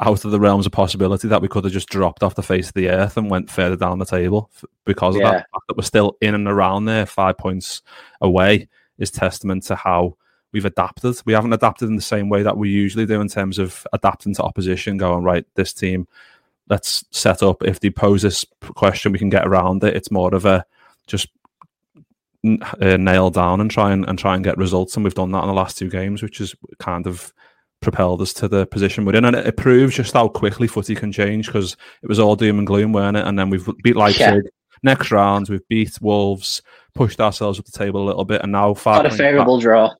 [0.00, 2.68] out of the realms of possibility that we could have just dropped off the face
[2.68, 4.50] of the earth and went further down the table
[4.84, 5.30] because of yeah.
[5.30, 5.50] that.
[5.50, 7.82] Fact that we're still in and around there, five points
[8.20, 8.68] away,
[8.98, 10.16] is testament to how
[10.52, 11.16] we've adapted.
[11.26, 14.34] We haven't adapted in the same way that we usually do in terms of adapting
[14.36, 16.06] to opposition, going, right, this team,
[16.68, 17.62] let's set up.
[17.62, 19.96] If they pose this question, we can get around it.
[19.96, 20.64] It's more of a
[21.06, 21.28] just
[22.44, 24.96] uh, nail down and try and, and try and get results.
[24.96, 27.32] And we've done that in the last two games, which is kind of
[27.80, 29.24] propelled us to the position we're in.
[29.24, 32.58] And it, it proves just how quickly footy can change because it was all doom
[32.58, 33.26] and gloom, weren't it?
[33.26, 34.20] And then we've beat Leipzig.
[34.20, 34.50] Yeah.
[34.82, 36.60] Next round, we've beat Wolves,
[36.94, 39.06] pushed ourselves up the table a little bit, and now five.
[39.06, 39.90] a favourable draw.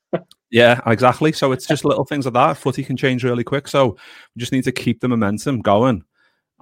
[0.50, 1.30] yeah, exactly.
[1.30, 2.56] So it's just little things like that.
[2.56, 3.68] Footy can change really quick.
[3.68, 3.90] So
[4.34, 6.04] we just need to keep the momentum going.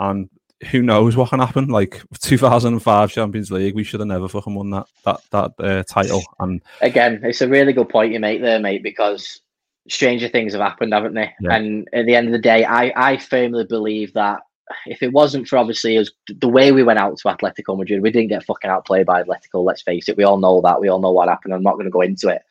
[0.00, 0.28] And
[0.70, 1.68] who knows what can happen?
[1.68, 6.22] Like 2005 Champions League, we should have never fucking won that that that uh, title.
[6.40, 9.40] And again, it's a really good point you make there, mate, because
[9.88, 11.32] stranger things have happened, haven't they?
[11.40, 11.54] Yeah.
[11.54, 14.40] And at the end of the day, I, I firmly believe that
[14.86, 18.10] if it wasn't for obviously us, the way we went out to Atletico Madrid, we
[18.10, 19.64] didn't get fucking outplayed by Atletico.
[19.64, 20.80] Let's face it, we all know that.
[20.80, 21.54] We all know what happened.
[21.54, 22.42] I'm not going to go into it.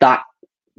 [0.00, 0.24] That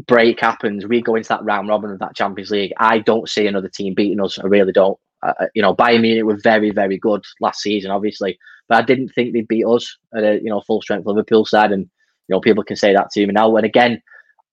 [0.05, 0.85] break happens.
[0.85, 2.73] We go into that round robin of that Champions League.
[2.77, 4.37] I don't see another team beating us.
[4.39, 4.99] I really don't.
[5.23, 8.81] Uh, uh you know, Bayern Munich were very, very good last season, obviously, but I
[8.81, 11.71] didn't think they'd beat us at a you know full strength Liverpool side.
[11.71, 11.83] And
[12.27, 13.55] you know, people can say that to me now.
[13.55, 14.01] And again,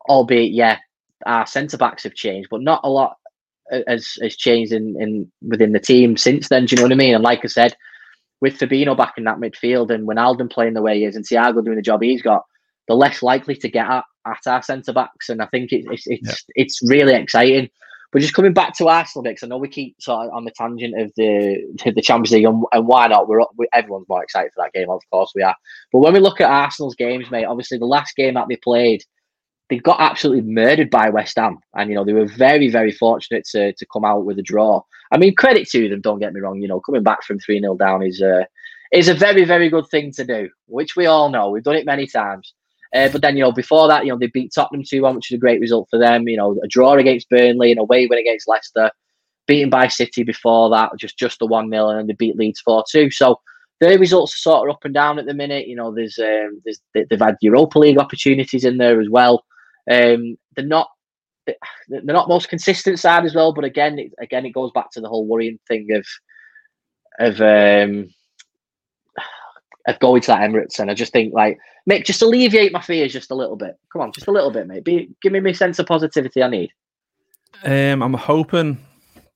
[0.08, 0.78] albeit, yeah,
[1.26, 3.16] our centre backs have changed, but not a lot
[3.88, 6.66] has has changed in, in within the team since then.
[6.66, 7.14] Do you know what I mean?
[7.14, 7.76] And like I said,
[8.40, 11.24] with Fabinho back in that midfield and when Alden playing the way he is and
[11.24, 12.42] Thiago doing the job he's got,
[12.86, 15.28] they're less likely to get at, at our centre backs.
[15.28, 16.62] And I think it, it's it's yeah.
[16.62, 17.70] it's really exciting.
[18.14, 20.52] But just coming back to Arsenal, because I know we keep sort of on the
[20.52, 23.26] tangent of the the Champions League, and, and why not?
[23.26, 25.56] We're we, everyone's more excited for that game, of course we are.
[25.92, 29.02] But when we look at Arsenal's games, mate, obviously the last game that they played,
[29.68, 33.44] they got absolutely murdered by West Ham, and you know they were very very fortunate
[33.46, 34.80] to to come out with a draw.
[35.10, 36.00] I mean, credit to them.
[36.00, 36.62] Don't get me wrong.
[36.62, 38.44] You know, coming back from three 0 down is uh,
[38.92, 41.50] is a very very good thing to do, which we all know.
[41.50, 42.54] We've done it many times.
[42.94, 45.30] Uh, but then, you know, before that, you know, they beat Tottenham 2 1, which
[45.30, 46.28] is a great result for them.
[46.28, 48.90] You know, a draw against Burnley and a away win against Leicester,
[49.46, 52.60] beaten by City before that, just just the 1 0, and then they beat Leeds
[52.60, 53.10] 4 2.
[53.10, 53.40] So
[53.80, 55.66] their results are sort of up and down at the minute.
[55.66, 59.44] You know, there's, um, there's they've had Europa League opportunities in there as well.
[59.90, 60.88] Um, they're not
[61.46, 65.00] they're not most consistent side as well, but again, it, again, it goes back to
[65.00, 66.06] the whole worrying thing of
[67.18, 68.08] of um,
[69.86, 73.12] of going to that Emirates, and I just think like, mate, just alleviate my fears
[73.12, 73.78] just a little bit.
[73.92, 74.84] Come on, just a little bit, mate.
[74.84, 76.70] Be, give me my sense of positivity I need.
[77.64, 78.78] Um, I'm hoping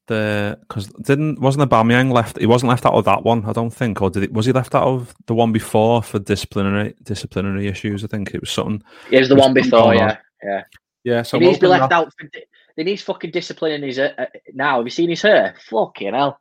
[0.09, 2.39] the because didn't wasn't Aubameyang left?
[2.39, 4.33] He wasn't left out of that one, I don't think, or did it?
[4.33, 8.03] Was he left out of the one before for disciplinary disciplinary issues?
[8.03, 8.83] I think it was something.
[9.11, 10.65] It was the one before, yeah, yeah,
[11.05, 11.23] yeah.
[11.23, 11.97] So he needs to be left that...
[11.97, 12.13] out.
[12.19, 12.29] For,
[12.77, 14.79] he needs fucking discipline in his uh, uh, now.
[14.79, 15.55] Have you seen his hair?
[15.69, 16.41] Fucking hell,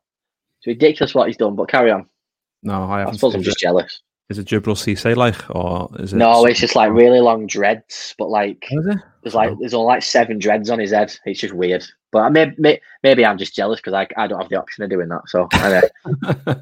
[0.59, 1.55] it's ridiculous what he's done.
[1.55, 2.07] But carry on.
[2.67, 4.01] No, I, I suppose I'm just jealous.
[4.29, 6.17] Is it Djibril Cisse like, or is it?
[6.17, 9.57] No, it's just like really long dreads, but like oh, there's like oh.
[9.57, 11.17] there's all like seven dreads on his head.
[11.25, 11.85] It's just weird.
[12.11, 14.83] But uh, maybe maybe, maybe I'm just jealous because I, I don't have the option
[14.83, 15.21] of doing that.
[15.27, 15.89] So anyway,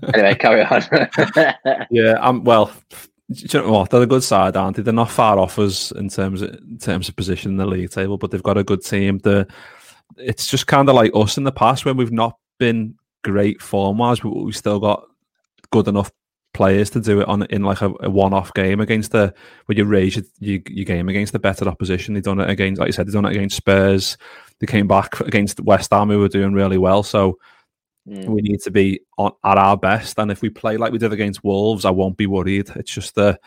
[0.14, 1.88] anyway, carry on.
[1.90, 2.72] yeah, I'm well.
[3.30, 3.90] You know what?
[3.90, 4.84] They're a good side, aren't they?
[4.84, 7.90] They're not far off us in terms of in terms of position in the league
[7.90, 9.18] table, but they've got a good team.
[9.18, 9.48] The
[10.18, 13.98] it's just kind of like us in the past when we've not been great form
[13.98, 15.08] wise, but we've still got
[15.66, 16.12] good enough
[16.54, 19.34] players to do it on in like a, a one-off game against the
[19.66, 22.14] when you raise your, your, your, game against the better opposition.
[22.14, 24.18] They've done it against, like you said, they've done it against Spurs.
[24.60, 27.04] They came back against West Ham, who were doing really well.
[27.04, 27.38] So
[28.08, 28.26] mm.
[28.26, 30.18] we need to be on, at our best.
[30.18, 32.72] And if we play like we did against Wolves, I won't be worried.
[32.76, 33.38] It's just the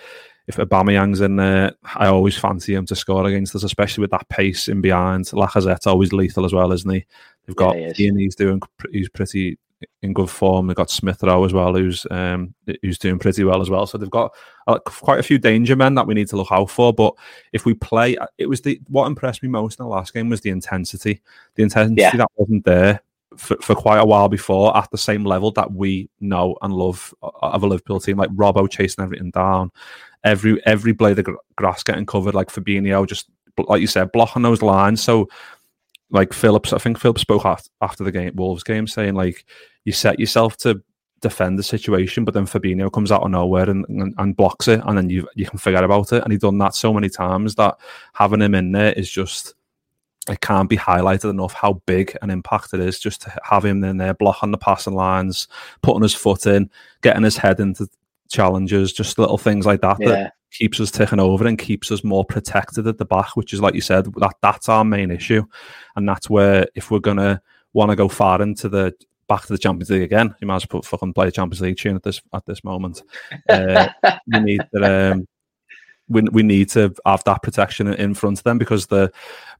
[0.46, 4.28] if Aubameyang's in there, I always fancy him to score against us, especially with that
[4.30, 5.26] pace in behind.
[5.26, 7.04] Lacazette's always lethal as well, isn't he?
[7.46, 9.58] They've got yeah, he Ian, he's doing he's pretty
[10.02, 10.66] in good form.
[10.66, 13.86] They've got Smith Rowe as well, who's um, who's doing pretty well as well.
[13.86, 14.34] So they've got
[14.66, 16.92] uh, quite a few danger men that we need to look out for.
[16.92, 17.14] But
[17.52, 20.28] if we play, uh, it was the what impressed me most in the last game
[20.28, 21.20] was the intensity.
[21.54, 22.16] The intensity yeah.
[22.16, 23.00] that wasn't there
[23.36, 27.14] for, for quite a while before at the same level that we know and love
[27.22, 29.70] uh, of a Liverpool team, like Robbo chasing everything down,
[30.24, 33.30] every every blade of grass getting covered, like Fabinho just
[33.66, 35.02] like you said, blocking those lines.
[35.02, 35.28] So
[36.10, 39.44] like Phillips, I think Phillips spoke after the game, Wolves game, saying like
[39.84, 40.82] you set yourself to
[41.20, 44.80] defend the situation, but then Fabinho comes out of nowhere and, and, and, blocks it,
[44.86, 46.22] and then you you can forget about it.
[46.22, 47.76] And he's done that so many times that
[48.14, 49.54] having him in there is just
[50.28, 53.82] it can't be highlighted enough how big an impact it is just to have him
[53.82, 55.48] in there blocking the passing lines,
[55.82, 56.70] putting his foot in,
[57.02, 57.88] getting his head into
[58.30, 60.08] challenges, just little things like that yeah.
[60.08, 63.60] that keeps us ticking over and keeps us more protected at the back, which is
[63.60, 65.44] like you said, that that's our main issue.
[65.96, 67.40] And that's where if we're gonna
[67.72, 68.94] want to go far into the
[69.28, 71.76] back to the Champions League again, you might as well fucking play a Champions League
[71.76, 73.02] tune at this at this moment.
[73.48, 73.88] Uh,
[74.26, 75.26] we need to um,
[76.08, 79.10] we, we need to have that protection in front of them because they're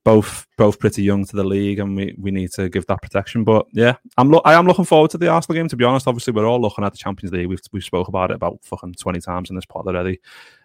[0.05, 3.45] both both pretty young to the league and we, we need to give that protection.
[3.45, 5.69] But yeah, I'm lo- I am looking forward to the Arsenal game.
[5.69, 7.47] To be honest, obviously we're all looking at the Champions League.
[7.47, 10.21] We've we've spoke about it about fucking twenty times in this pod already.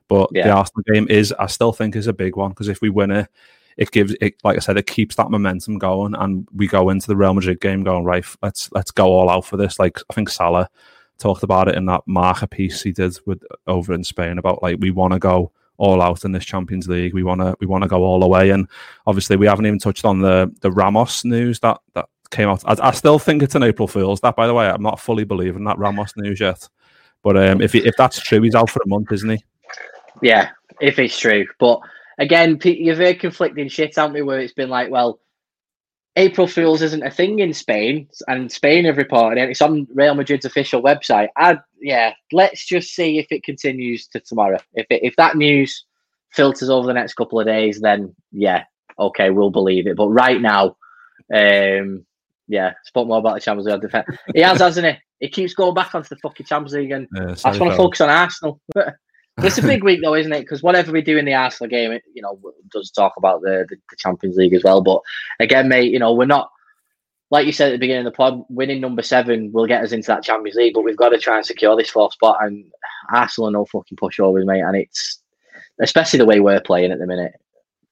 [0.07, 0.47] But yeah.
[0.47, 3.11] the Arsenal game is, I still think, is a big one because if we win
[3.11, 3.29] it,
[3.77, 7.07] it gives it, like I said, it keeps that momentum going, and we go into
[7.07, 8.25] the Real Madrid game going right.
[8.41, 9.79] Let's let's go all out for this.
[9.79, 10.69] Like I think Salah
[11.17, 14.77] talked about it in that Marca piece he did with over in Spain about like
[14.79, 17.13] we want to go all out in this Champions League.
[17.13, 18.67] We want to we want to go all the way, and
[19.07, 22.63] obviously we haven't even touched on the the Ramos news that that came out.
[22.65, 24.21] I, I still think it's an April Fool's.
[24.21, 26.67] That, by the way, I'm not fully believing that Ramos news yet.
[27.21, 29.43] But um, if if that's true, he's out for a month, isn't he?
[30.21, 30.49] Yeah,
[30.81, 31.45] if it's true.
[31.59, 31.79] But
[32.17, 34.21] again, you've heard conflicting shit, haven't we?
[34.21, 35.19] Where it's been like, well,
[36.15, 39.49] April Fools isn't a thing in Spain, and Spain have reported it.
[39.49, 41.29] It's on Real Madrid's official website.
[41.37, 44.57] I, yeah, let's just see if it continues to tomorrow.
[44.73, 45.85] If it, if that news
[46.31, 48.63] filters over the next couple of days, then yeah,
[48.97, 49.97] okay, we'll believe it.
[49.97, 50.77] But right now,
[51.33, 52.05] um,
[52.47, 54.07] yeah, spoke more about the Champions League defense.
[54.33, 54.93] He has, hasn't he?
[55.19, 57.77] He keeps going back onto the fucking Champions League, and yeah, I just want to
[57.77, 58.61] focus on Arsenal.
[59.39, 60.41] it's a big week though, isn't it?
[60.41, 62.39] Because whatever we do in the Arsenal game, it, you know,
[62.71, 64.81] does talk about the, the, the Champions League as well.
[64.81, 65.01] But
[65.41, 66.49] again, mate, you know, we're not
[67.31, 68.43] like you said at the beginning of the pod.
[68.49, 71.37] Winning number seven will get us into that Champions League, but we've got to try
[71.37, 72.37] and secure this fourth spot.
[72.41, 72.65] And
[73.11, 74.61] Arsenal are no fucking pushovers, mate.
[74.61, 75.21] And it's
[75.81, 77.33] especially the way we're playing at the minute.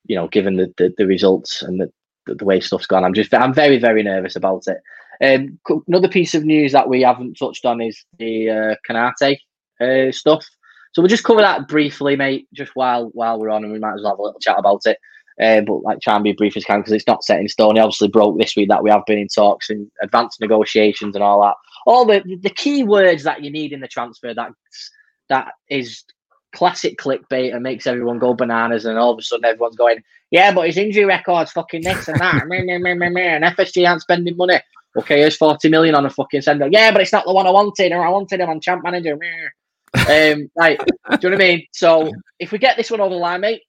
[0.05, 1.91] You know, given the the, the results and the,
[2.27, 4.77] the, the way stuff's gone, I'm just I'm very very nervous about it.
[5.23, 9.37] Um, another piece of news that we haven't touched on is the uh, Konaté
[9.79, 10.45] uh, stuff.
[10.93, 13.93] So we'll just cover that briefly, mate, just while while we're on, and we might
[13.93, 14.97] as well have a little chat about it.
[15.41, 17.75] Uh, but like try and be brief as can because it's not set in stone.
[17.75, 21.23] He obviously broke this week that we have been in talks and advanced negotiations and
[21.23, 21.55] all that.
[21.87, 24.51] All the the key words that you need in the transfer that
[25.29, 26.03] that is
[26.53, 30.53] classic clickbait and makes everyone go bananas and all of a sudden everyone's going, Yeah,
[30.53, 34.59] but his injury record's fucking this and that and FSG aren't spending money.
[34.97, 36.67] Okay, here's 40 million on a fucking sender.
[36.69, 39.17] Yeah, but it's not the one I wanted, or I wanted him on champ manager.
[39.93, 40.83] Um, like, do
[41.23, 41.65] you know what I mean?
[41.71, 43.61] So if we get this one over the line, mate,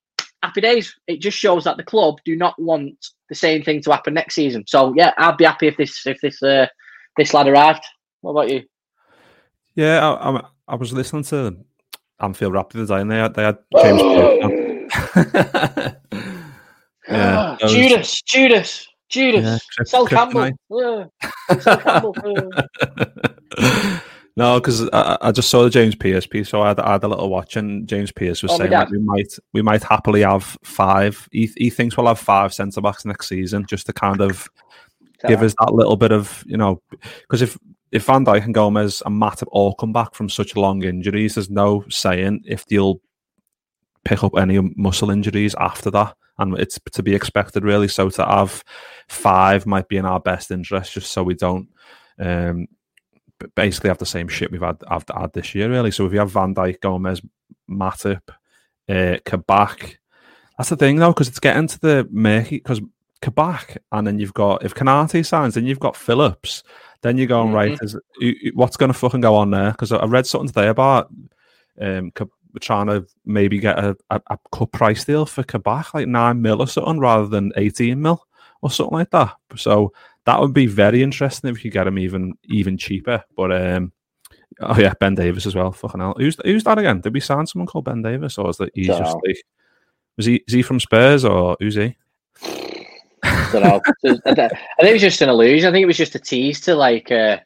[0.52, 0.94] happy days.
[1.06, 4.34] It just shows that the club do not want the same thing to happen next
[4.34, 4.64] season.
[4.66, 6.66] So yeah, I'd be happy if this if this uh,
[7.16, 7.84] this lad arrived.
[8.20, 8.64] What about you?
[9.74, 11.56] Yeah, I, I, I was listening to
[12.20, 14.02] Anfield Wrap the other day, and they had, they had James.
[17.08, 20.50] yeah, was, Judas, Judas, Judas, yeah, Sol Campbell.
[20.70, 21.06] Yeah.
[21.58, 22.50] Sol Campbell.
[24.34, 27.04] No, because I, I, just saw the James Pearce piece, so I had, I had
[27.04, 30.22] a little watch, and James Pearce was oh, saying that we might we might happily
[30.22, 31.28] have five.
[31.30, 34.48] He, he thinks we'll have five centre backs next season, just to kind of
[35.28, 36.80] give us that little bit of you know,
[37.20, 37.58] because if
[37.90, 41.34] if Van Dijk and Gomez and Matt have all come back from such long injuries,
[41.34, 43.02] there's no saying if they'll
[44.04, 47.88] pick up any muscle injuries after that, and it's to be expected really.
[47.88, 48.64] So to have
[49.08, 51.68] five might be in our best interest, just so we don't.
[52.18, 52.66] Um,
[53.54, 55.90] basically have the same shit we've had, have had this year, really.
[55.90, 57.20] So if you have Van Dijk, Gomez,
[57.70, 58.28] Matip,
[58.88, 59.98] uh, Kabak,
[60.58, 62.58] that's the thing though, because it's getting to the murky.
[62.58, 62.80] Because
[63.20, 66.62] Kabak, and then you've got if Konate signs, then you've got Phillips.
[67.02, 67.56] Then you're going mm-hmm.
[67.56, 67.78] right.
[67.82, 67.96] Is,
[68.54, 69.72] what's going to fucking go on there?
[69.72, 71.10] Because I read something today about
[71.80, 72.12] um,
[72.60, 76.60] trying to maybe get a, a, a cut price deal for Kabak, like nine mil
[76.60, 78.24] or something, rather than eighteen mil
[78.60, 79.34] or something like that.
[79.56, 79.92] So
[80.26, 83.22] that would be very interesting if you get him even even cheaper.
[83.36, 83.92] But um,
[84.60, 85.72] oh yeah, Ben Davies as well.
[85.72, 87.00] Fucking hell, who's who's that again?
[87.00, 89.42] Did we sign someone called Ben Davies, or is that he's just like
[90.16, 91.96] was he is he from Spurs or who's he?
[93.22, 93.80] I don't know.
[94.04, 95.68] I think it was just an illusion.
[95.68, 97.38] I think it was just a tease to like uh,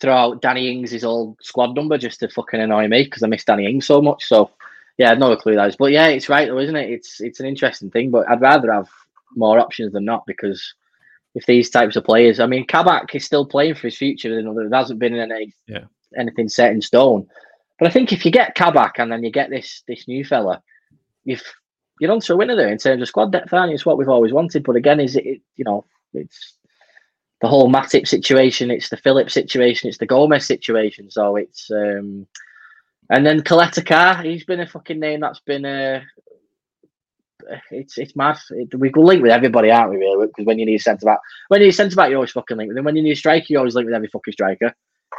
[0.00, 3.44] throw out Danny Ings' old squad number just to fucking annoy me because I miss
[3.44, 4.24] Danny Ings so much.
[4.24, 4.50] So
[4.98, 5.76] yeah, I've no clue that is.
[5.76, 6.90] But yeah, it's right though, isn't it?
[6.90, 8.10] It's it's an interesting thing.
[8.10, 8.88] But I'd rather have
[9.34, 10.74] more options than not because
[11.34, 14.40] if these types of players, I mean, Kabak is still playing for his future.
[14.40, 15.84] Know, there hasn't been any yeah.
[16.16, 17.26] anything set in stone.
[17.78, 20.62] But I think if you get Kabak and then you get this this new fella,
[21.24, 21.42] you've
[22.00, 23.52] you're on to a winner there in terms of squad depth.
[23.52, 24.64] And it's what we've always wanted.
[24.64, 25.24] But again, is it
[25.56, 26.54] you know it's
[27.40, 31.10] the whole Matip situation, it's the Phillips situation, it's the Gomez situation.
[31.10, 32.26] So it's um
[33.10, 36.00] and then Caleta-Car, he's been a fucking name that's been uh,
[37.70, 38.38] it's it's mad.
[38.50, 39.96] It, we go link with everybody, aren't we?
[39.96, 42.16] Really, because when you need a centre back, when you need a centre back, you
[42.16, 42.84] always fucking link with them.
[42.84, 44.72] When you need a striker, you always link with every fucking striker.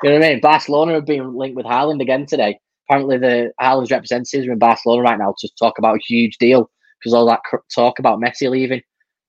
[0.03, 0.41] You know what I mean?
[0.41, 2.59] Barcelona have been linked with Haaland again today.
[2.89, 6.69] Apparently, the Haaland's representatives are in Barcelona right now to talk about a huge deal
[6.99, 7.41] because all that
[7.73, 8.81] talk about Messi leaving.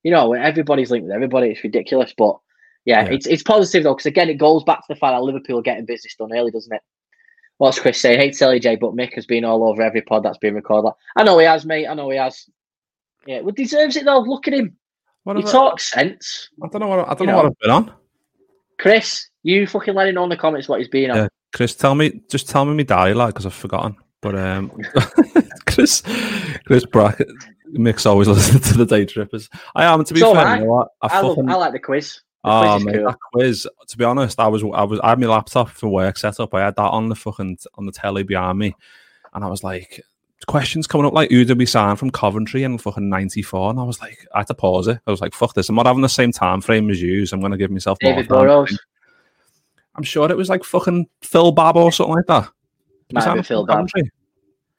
[0.02, 1.48] You know, everybody's linked with everybody.
[1.48, 2.37] It's ridiculous, but
[2.85, 3.12] yeah, yeah.
[3.12, 5.62] it's it's positive though because again, it goes back to the fact that Liverpool are
[5.62, 6.82] getting business done early, doesn't it?
[7.59, 8.18] What's Chris saying?
[8.18, 10.54] Hate to tell you, Jay, but Mick has been all over every pod that's been
[10.54, 10.92] recorded.
[11.16, 11.87] I know he has, mate.
[11.87, 12.44] I know he has.
[13.26, 14.20] Yeah, well, deserves it though.
[14.20, 14.76] Look at him.
[15.24, 16.48] What he talks sense.
[16.62, 17.92] I don't know what I don't know, know, what I've been on.
[18.78, 21.16] Chris, you fucking let him know in the comments what he's been on.
[21.16, 23.96] Yeah, Chris, tell me, just tell me my me like, because I've forgotten.
[24.22, 24.70] But um,
[25.66, 26.02] Chris,
[26.66, 27.28] Chris Brackett,
[27.66, 29.48] Mick's always listening to the day trippers.
[29.74, 30.46] I am to be so fair.
[30.46, 32.20] I, you know I, I, fucking, love, I like the quiz.
[32.44, 33.04] The oh quiz cool.
[33.06, 33.68] that quiz.
[33.88, 36.54] To be honest, I was I was I had my laptop for work set up.
[36.54, 38.74] I had that on the fucking on the telly behind me,
[39.34, 40.00] and I was like,
[40.46, 43.82] questions coming up like who did we sign from Coventry in fucking 94 and I
[43.82, 45.00] was like I had to pause it.
[45.06, 47.35] I was like fuck this I'm not having the same time frame as you so
[47.35, 48.78] I'm going to give myself David Burrows.
[49.96, 52.50] I'm sure it was like fucking Phil Babb or something like that.
[53.12, 53.88] Might have been Phil Babb.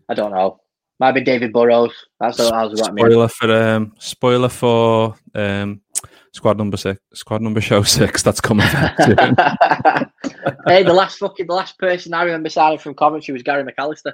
[0.10, 0.60] I don't know.
[1.00, 1.94] Might be David Burrows.
[2.20, 5.82] That's what I was spoiler for um spoiler for um
[6.34, 8.68] squad number six squad number show six that's coming
[10.68, 14.14] hey the last fucking the last person I remember signing from Coventry was Gary McAllister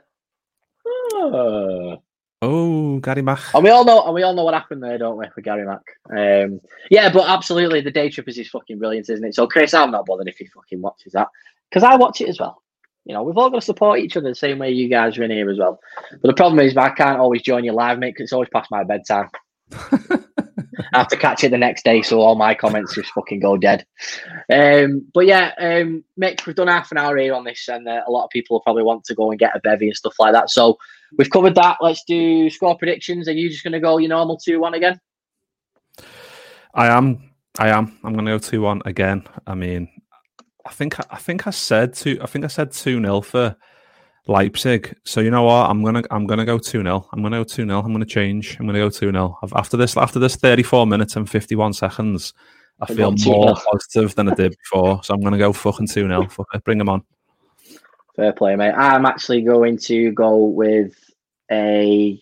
[1.12, 2.02] Oh.
[2.42, 3.54] oh, Gary Mack.
[3.54, 5.66] And we all know, and we all know what happened there, don't we, with Gary
[5.66, 5.84] Mack?
[6.10, 9.36] Um, yeah, but absolutely, the day trippers is fucking brilliant, isn't it?
[9.36, 11.28] So, Chris, I'm not bothered if he fucking watches that
[11.70, 12.62] because I watch it as well.
[13.06, 15.24] You know, we've all got to support each other the same way you guys are
[15.24, 15.80] in here as well.
[16.10, 18.72] But the problem is, I can't always join you live, mate, because it's always past
[18.72, 19.30] my bedtime.
[19.72, 23.58] I have to catch it the next day, so all my comments just fucking go
[23.58, 23.86] dead.
[24.52, 28.02] Um, but yeah, um, Mick, we've done half an hour here on this, and uh,
[28.08, 30.34] a lot of people probably want to go and get a bevy and stuff like
[30.34, 30.50] that.
[30.50, 30.78] So
[31.18, 31.78] we've covered that.
[31.82, 33.28] Let's do score predictions.
[33.28, 35.00] Are you just going to go your normal 2 1 again?
[36.74, 37.32] I am.
[37.58, 37.98] I am.
[38.04, 39.24] I'm going to go 2 1 again.
[39.48, 39.90] I mean,
[40.66, 42.18] I think I think I said two.
[42.22, 43.56] I think I said two 0 for
[44.28, 44.96] Leipzig.
[45.04, 45.70] So you know what?
[45.70, 48.58] I'm gonna I'm gonna go two 0 I'm gonna go two 0 I'm gonna change.
[48.60, 52.34] I'm gonna go two 0 After this after this 34 minutes and 51 seconds,
[52.80, 55.04] I feel more positive than I did before.
[55.04, 57.04] So I'm gonna go fucking two 0 Fuck it, bring them on.
[58.16, 58.74] Fair play, mate.
[58.74, 60.94] I'm actually going to go with
[61.52, 62.22] a.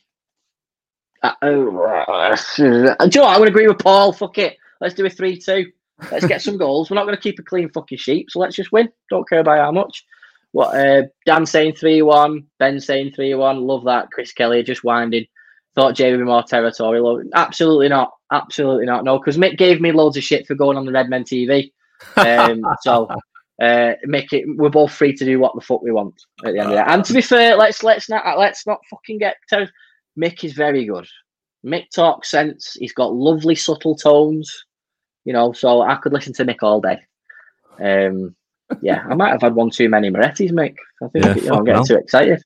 [1.21, 3.35] Uh, uh, do you know what?
[3.35, 4.13] I would agree with Paul.
[4.13, 4.57] Fuck it.
[4.79, 5.65] Let's do a 3 2.
[6.11, 6.89] Let's get some goals.
[6.89, 8.89] We're not going to keep a clean fucking sheet, so let's just win.
[9.09, 10.03] Don't care about how much.
[10.51, 13.61] What uh, Dan saying 3 1, Ben saying 3 1.
[13.61, 14.11] Love that.
[14.11, 15.25] Chris Kelly just winding.
[15.75, 17.23] Thought Jay would be more territorial.
[17.33, 18.11] Absolutely not.
[18.31, 19.05] Absolutely not.
[19.05, 21.71] No, because Mick gave me loads of shit for going on the Redmen TV.
[22.17, 23.07] Um, so
[23.61, 24.45] uh, make it.
[24.57, 26.89] We're both free to do what the fuck we want at the end of that.
[26.89, 29.37] And to be fair, let's let's not let's not fucking get.
[29.49, 29.69] Ter-
[30.19, 31.07] Mick is very good.
[31.65, 32.73] Mick talks sense.
[32.73, 34.65] He's got lovely subtle tones.
[35.23, 36.99] You know, so I could listen to Mick all day.
[37.79, 38.35] Um,
[38.81, 40.75] yeah, I might have had one too many Moretti's, Mick.
[41.03, 41.85] I think Yeah, you know, I'm getting hell.
[41.85, 42.41] too excited.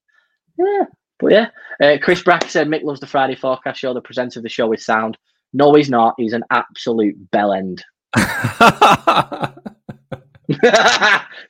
[0.58, 0.84] Yeah,
[1.20, 1.48] but yeah.
[1.82, 3.94] Uh, Chris Brack said Mick loves the Friday forecast show.
[3.94, 5.18] The presenter of the show is sound.
[5.54, 6.16] No, he's not.
[6.18, 7.84] He's an absolute bell end.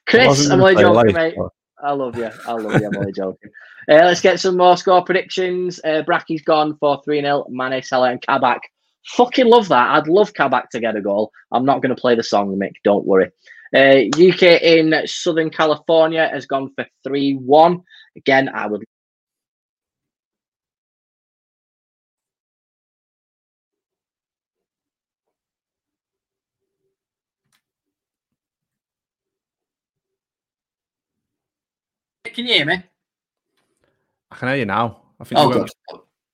[0.07, 1.36] Chris, I'm only joking, like, mate.
[1.84, 2.30] I love you.
[2.47, 2.88] I love you.
[2.88, 3.51] I'm only joking.
[3.89, 5.80] Uh, let's get some more score predictions.
[5.84, 7.45] Uh, Bracky's gone for 3 0.
[7.49, 8.61] Mane, Salah, and Kabak.
[9.07, 9.95] Fucking love that.
[9.95, 11.32] I'd love Kabak to get a goal.
[11.51, 12.73] I'm not going to play the song, Mick.
[12.84, 13.30] Don't worry.
[13.74, 17.82] Uh, UK in Southern California has gone for 3 1.
[18.18, 18.84] Again, I would.
[32.26, 32.84] Can you hear me?
[34.32, 35.01] I can hear you now.
[35.20, 35.70] I think Oh, you good.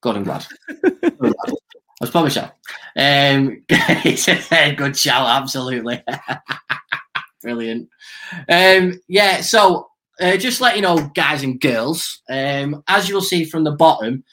[0.01, 0.45] Good, I'm glad.
[0.81, 1.35] Good, I'm glad.
[1.49, 1.53] I
[2.01, 2.53] was probably shout.
[2.95, 6.03] Um, it's a good shout, absolutely.
[7.41, 7.89] Brilliant.
[8.49, 9.89] Um, yeah, so
[10.19, 14.23] uh, just let you know, guys and girls, um, as you'll see from the bottom,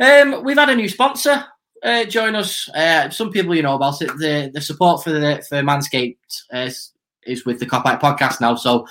[0.00, 1.44] um, we've had a new sponsor
[1.82, 2.68] uh, join us.
[2.70, 4.08] Uh, some people you know about it.
[4.18, 6.16] The the support for the for Manscaped
[6.54, 6.92] uh, is-
[7.24, 8.54] is with the Cop Out podcast now.
[8.54, 8.86] So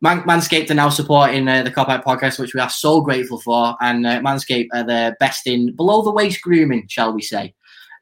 [0.00, 3.40] Man- Manscaped are now supporting uh, the Cop Out podcast, which we are so grateful
[3.40, 3.76] for.
[3.80, 7.54] And uh, Manscaped are the best in below the waist grooming, shall we say.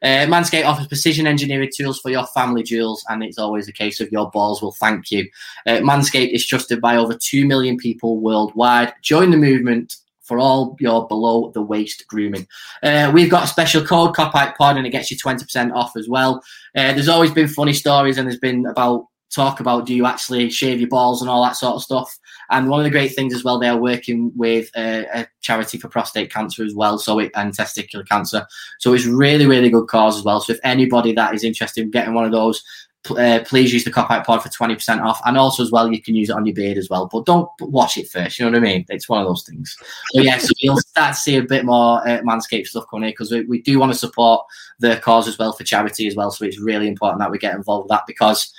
[0.03, 4.01] Uh, Manscaped offers precision engineering tools for your family jewels, and it's always a case
[4.01, 5.27] of your balls will thank you.
[5.65, 8.93] Uh, Manscaped is trusted by over 2 million people worldwide.
[9.01, 12.47] Join the movement for all your below the waist grooming.
[12.81, 16.07] Uh, we've got a special code, Copite Pod, and it gets you 20% off as
[16.09, 16.41] well.
[16.75, 20.49] Uh, there's always been funny stories, and there's been about talk about do you actually
[20.49, 22.17] shave your balls and all that sort of stuff.
[22.49, 25.77] And one of the great things as well, they are working with uh, a charity
[25.77, 28.45] for prostate cancer as well, so it and testicular cancer.
[28.79, 30.39] So it's really, really good cause as well.
[30.41, 32.63] So if anybody that is interested in getting one of those,
[33.09, 35.19] uh, please use the Cop Out Pod for twenty percent off.
[35.25, 37.09] And also as well, you can use it on your beard as well.
[37.11, 38.39] But don't wash it first.
[38.39, 38.85] You know what I mean?
[38.89, 39.75] It's one of those things.
[40.11, 43.11] So yeah, so you'll start to see a bit more uh, Manscaped stuff coming here
[43.11, 44.45] because we, we do want to support
[44.79, 46.31] the cause as well for charity as well.
[46.31, 48.53] So it's really important that we get involved with that because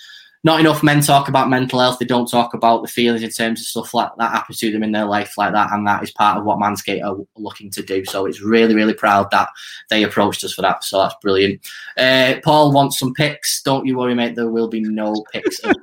[0.44, 1.98] not enough men talk about mental health.
[1.98, 4.82] They don't talk about the feelings in terms of stuff like that happens to them
[4.82, 7.82] in their life, like that, and that is part of what Manscaped are looking to
[7.82, 8.04] do.
[8.04, 9.48] So it's really, really proud that
[9.88, 10.84] they approached us for that.
[10.84, 11.66] So that's brilliant.
[11.96, 13.62] Uh, Paul wants some pics.
[13.62, 14.36] Don't you worry, mate.
[14.36, 15.60] There will be no pics.
[15.60, 15.74] of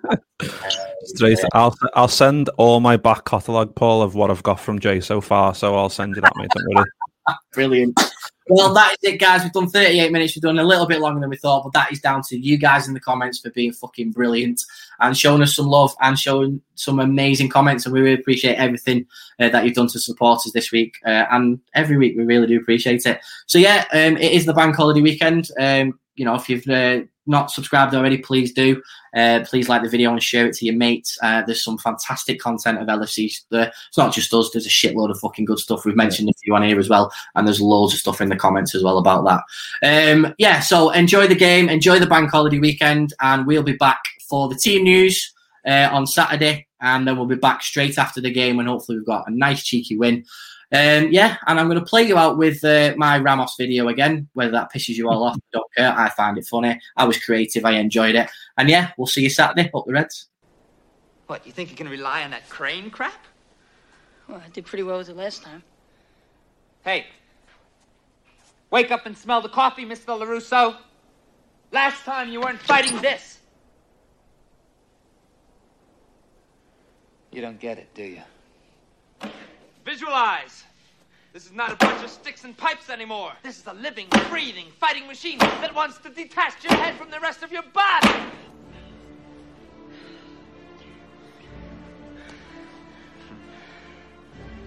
[1.06, 1.40] Straight.
[1.54, 5.22] I'll I'll send all my back catalogue, Paul, of what I've got from Jay so
[5.22, 5.56] far.
[5.56, 6.50] So I'll send you that, mate.
[6.56, 6.90] Don't worry.
[7.54, 8.00] Brilliant.
[8.54, 9.44] Well, that is it, guys.
[9.44, 10.36] We've done 38 minutes.
[10.36, 12.58] We've done a little bit longer than we thought, but that is down to you
[12.58, 14.62] guys in the comments for being fucking brilliant
[15.00, 17.86] and showing us some love and showing some amazing comments.
[17.86, 19.06] And we really appreciate everything
[19.40, 22.18] uh, that you've done to support us this week uh, and every week.
[22.18, 23.22] We really do appreciate it.
[23.48, 25.48] So, yeah, um, it is the bank holiday weekend.
[25.58, 28.82] Um, you know, if you've uh, not subscribed already, please do.
[29.16, 31.18] Uh, please like the video and share it to your mates.
[31.22, 33.34] Uh, there's some fantastic content of LFC.
[33.50, 33.72] There.
[33.88, 34.50] It's not just us.
[34.52, 35.86] There's a shitload of fucking good stuff.
[35.86, 38.36] We've mentioned a few on here as well, and there's loads of stuff in the
[38.36, 39.26] comments as well about
[39.82, 40.14] that.
[40.14, 44.02] Um, yeah, so enjoy the game, enjoy the bank holiday weekend, and we'll be back
[44.30, 45.34] for the team news
[45.66, 49.06] uh, on Saturday, and then we'll be back straight after the game, and hopefully we've
[49.06, 50.26] got a nice cheeky win.
[50.74, 54.30] Um, yeah, and I'm going to play you out with uh, my Ramos video again.
[54.34, 55.94] Whether that pisses you all off, I don't care.
[55.98, 56.80] I find it funny.
[56.96, 57.66] I was creative.
[57.66, 58.30] I enjoyed it.
[58.58, 59.70] And yeah, we'll see you Saturday.
[59.74, 60.30] Up the Reds.
[61.28, 63.26] What, you think you can rely on that crane crap?
[64.30, 65.62] Well, I did pretty well with it last time.
[66.84, 67.08] Hey,
[68.70, 70.18] wake up and smell the coffee, Mr.
[70.18, 70.78] LaRusso.
[71.72, 73.40] Last time you weren't fighting this.
[77.32, 78.22] You don't get it, do you?
[79.86, 80.64] Visualize!
[81.34, 83.32] This is not a bunch of sticks and pipes anymore.
[83.42, 87.20] This is a living, breathing, fighting machine that wants to detach your head from the
[87.20, 88.10] rest of your body.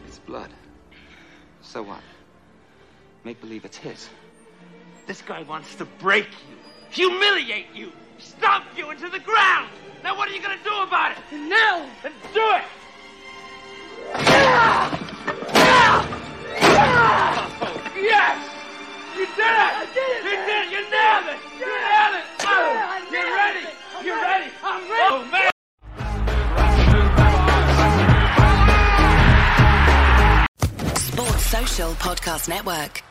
[0.07, 0.51] It's blood.
[1.61, 2.01] So what?
[3.25, 4.09] Make believe it's his.
[5.07, 6.57] This guy wants to break you,
[6.91, 9.69] humiliate you, stomp you into the ground.
[10.03, 11.19] Now what are you gonna do about it?
[11.33, 11.87] No!
[12.03, 12.65] Then do it!
[14.15, 15.04] Ah!
[17.97, 18.37] Yes!
[19.17, 19.73] You did it!
[19.73, 20.25] I did it!
[20.25, 20.73] You did it!
[20.73, 21.39] You nailed it!
[21.61, 22.27] You nailed it!
[22.41, 22.73] Oh,
[23.13, 23.65] you're ready!
[24.05, 24.51] You're ready!
[24.63, 25.11] I'm oh, ready!
[25.11, 25.51] Oh, man!
[30.97, 33.04] Sports Social Podcast Network.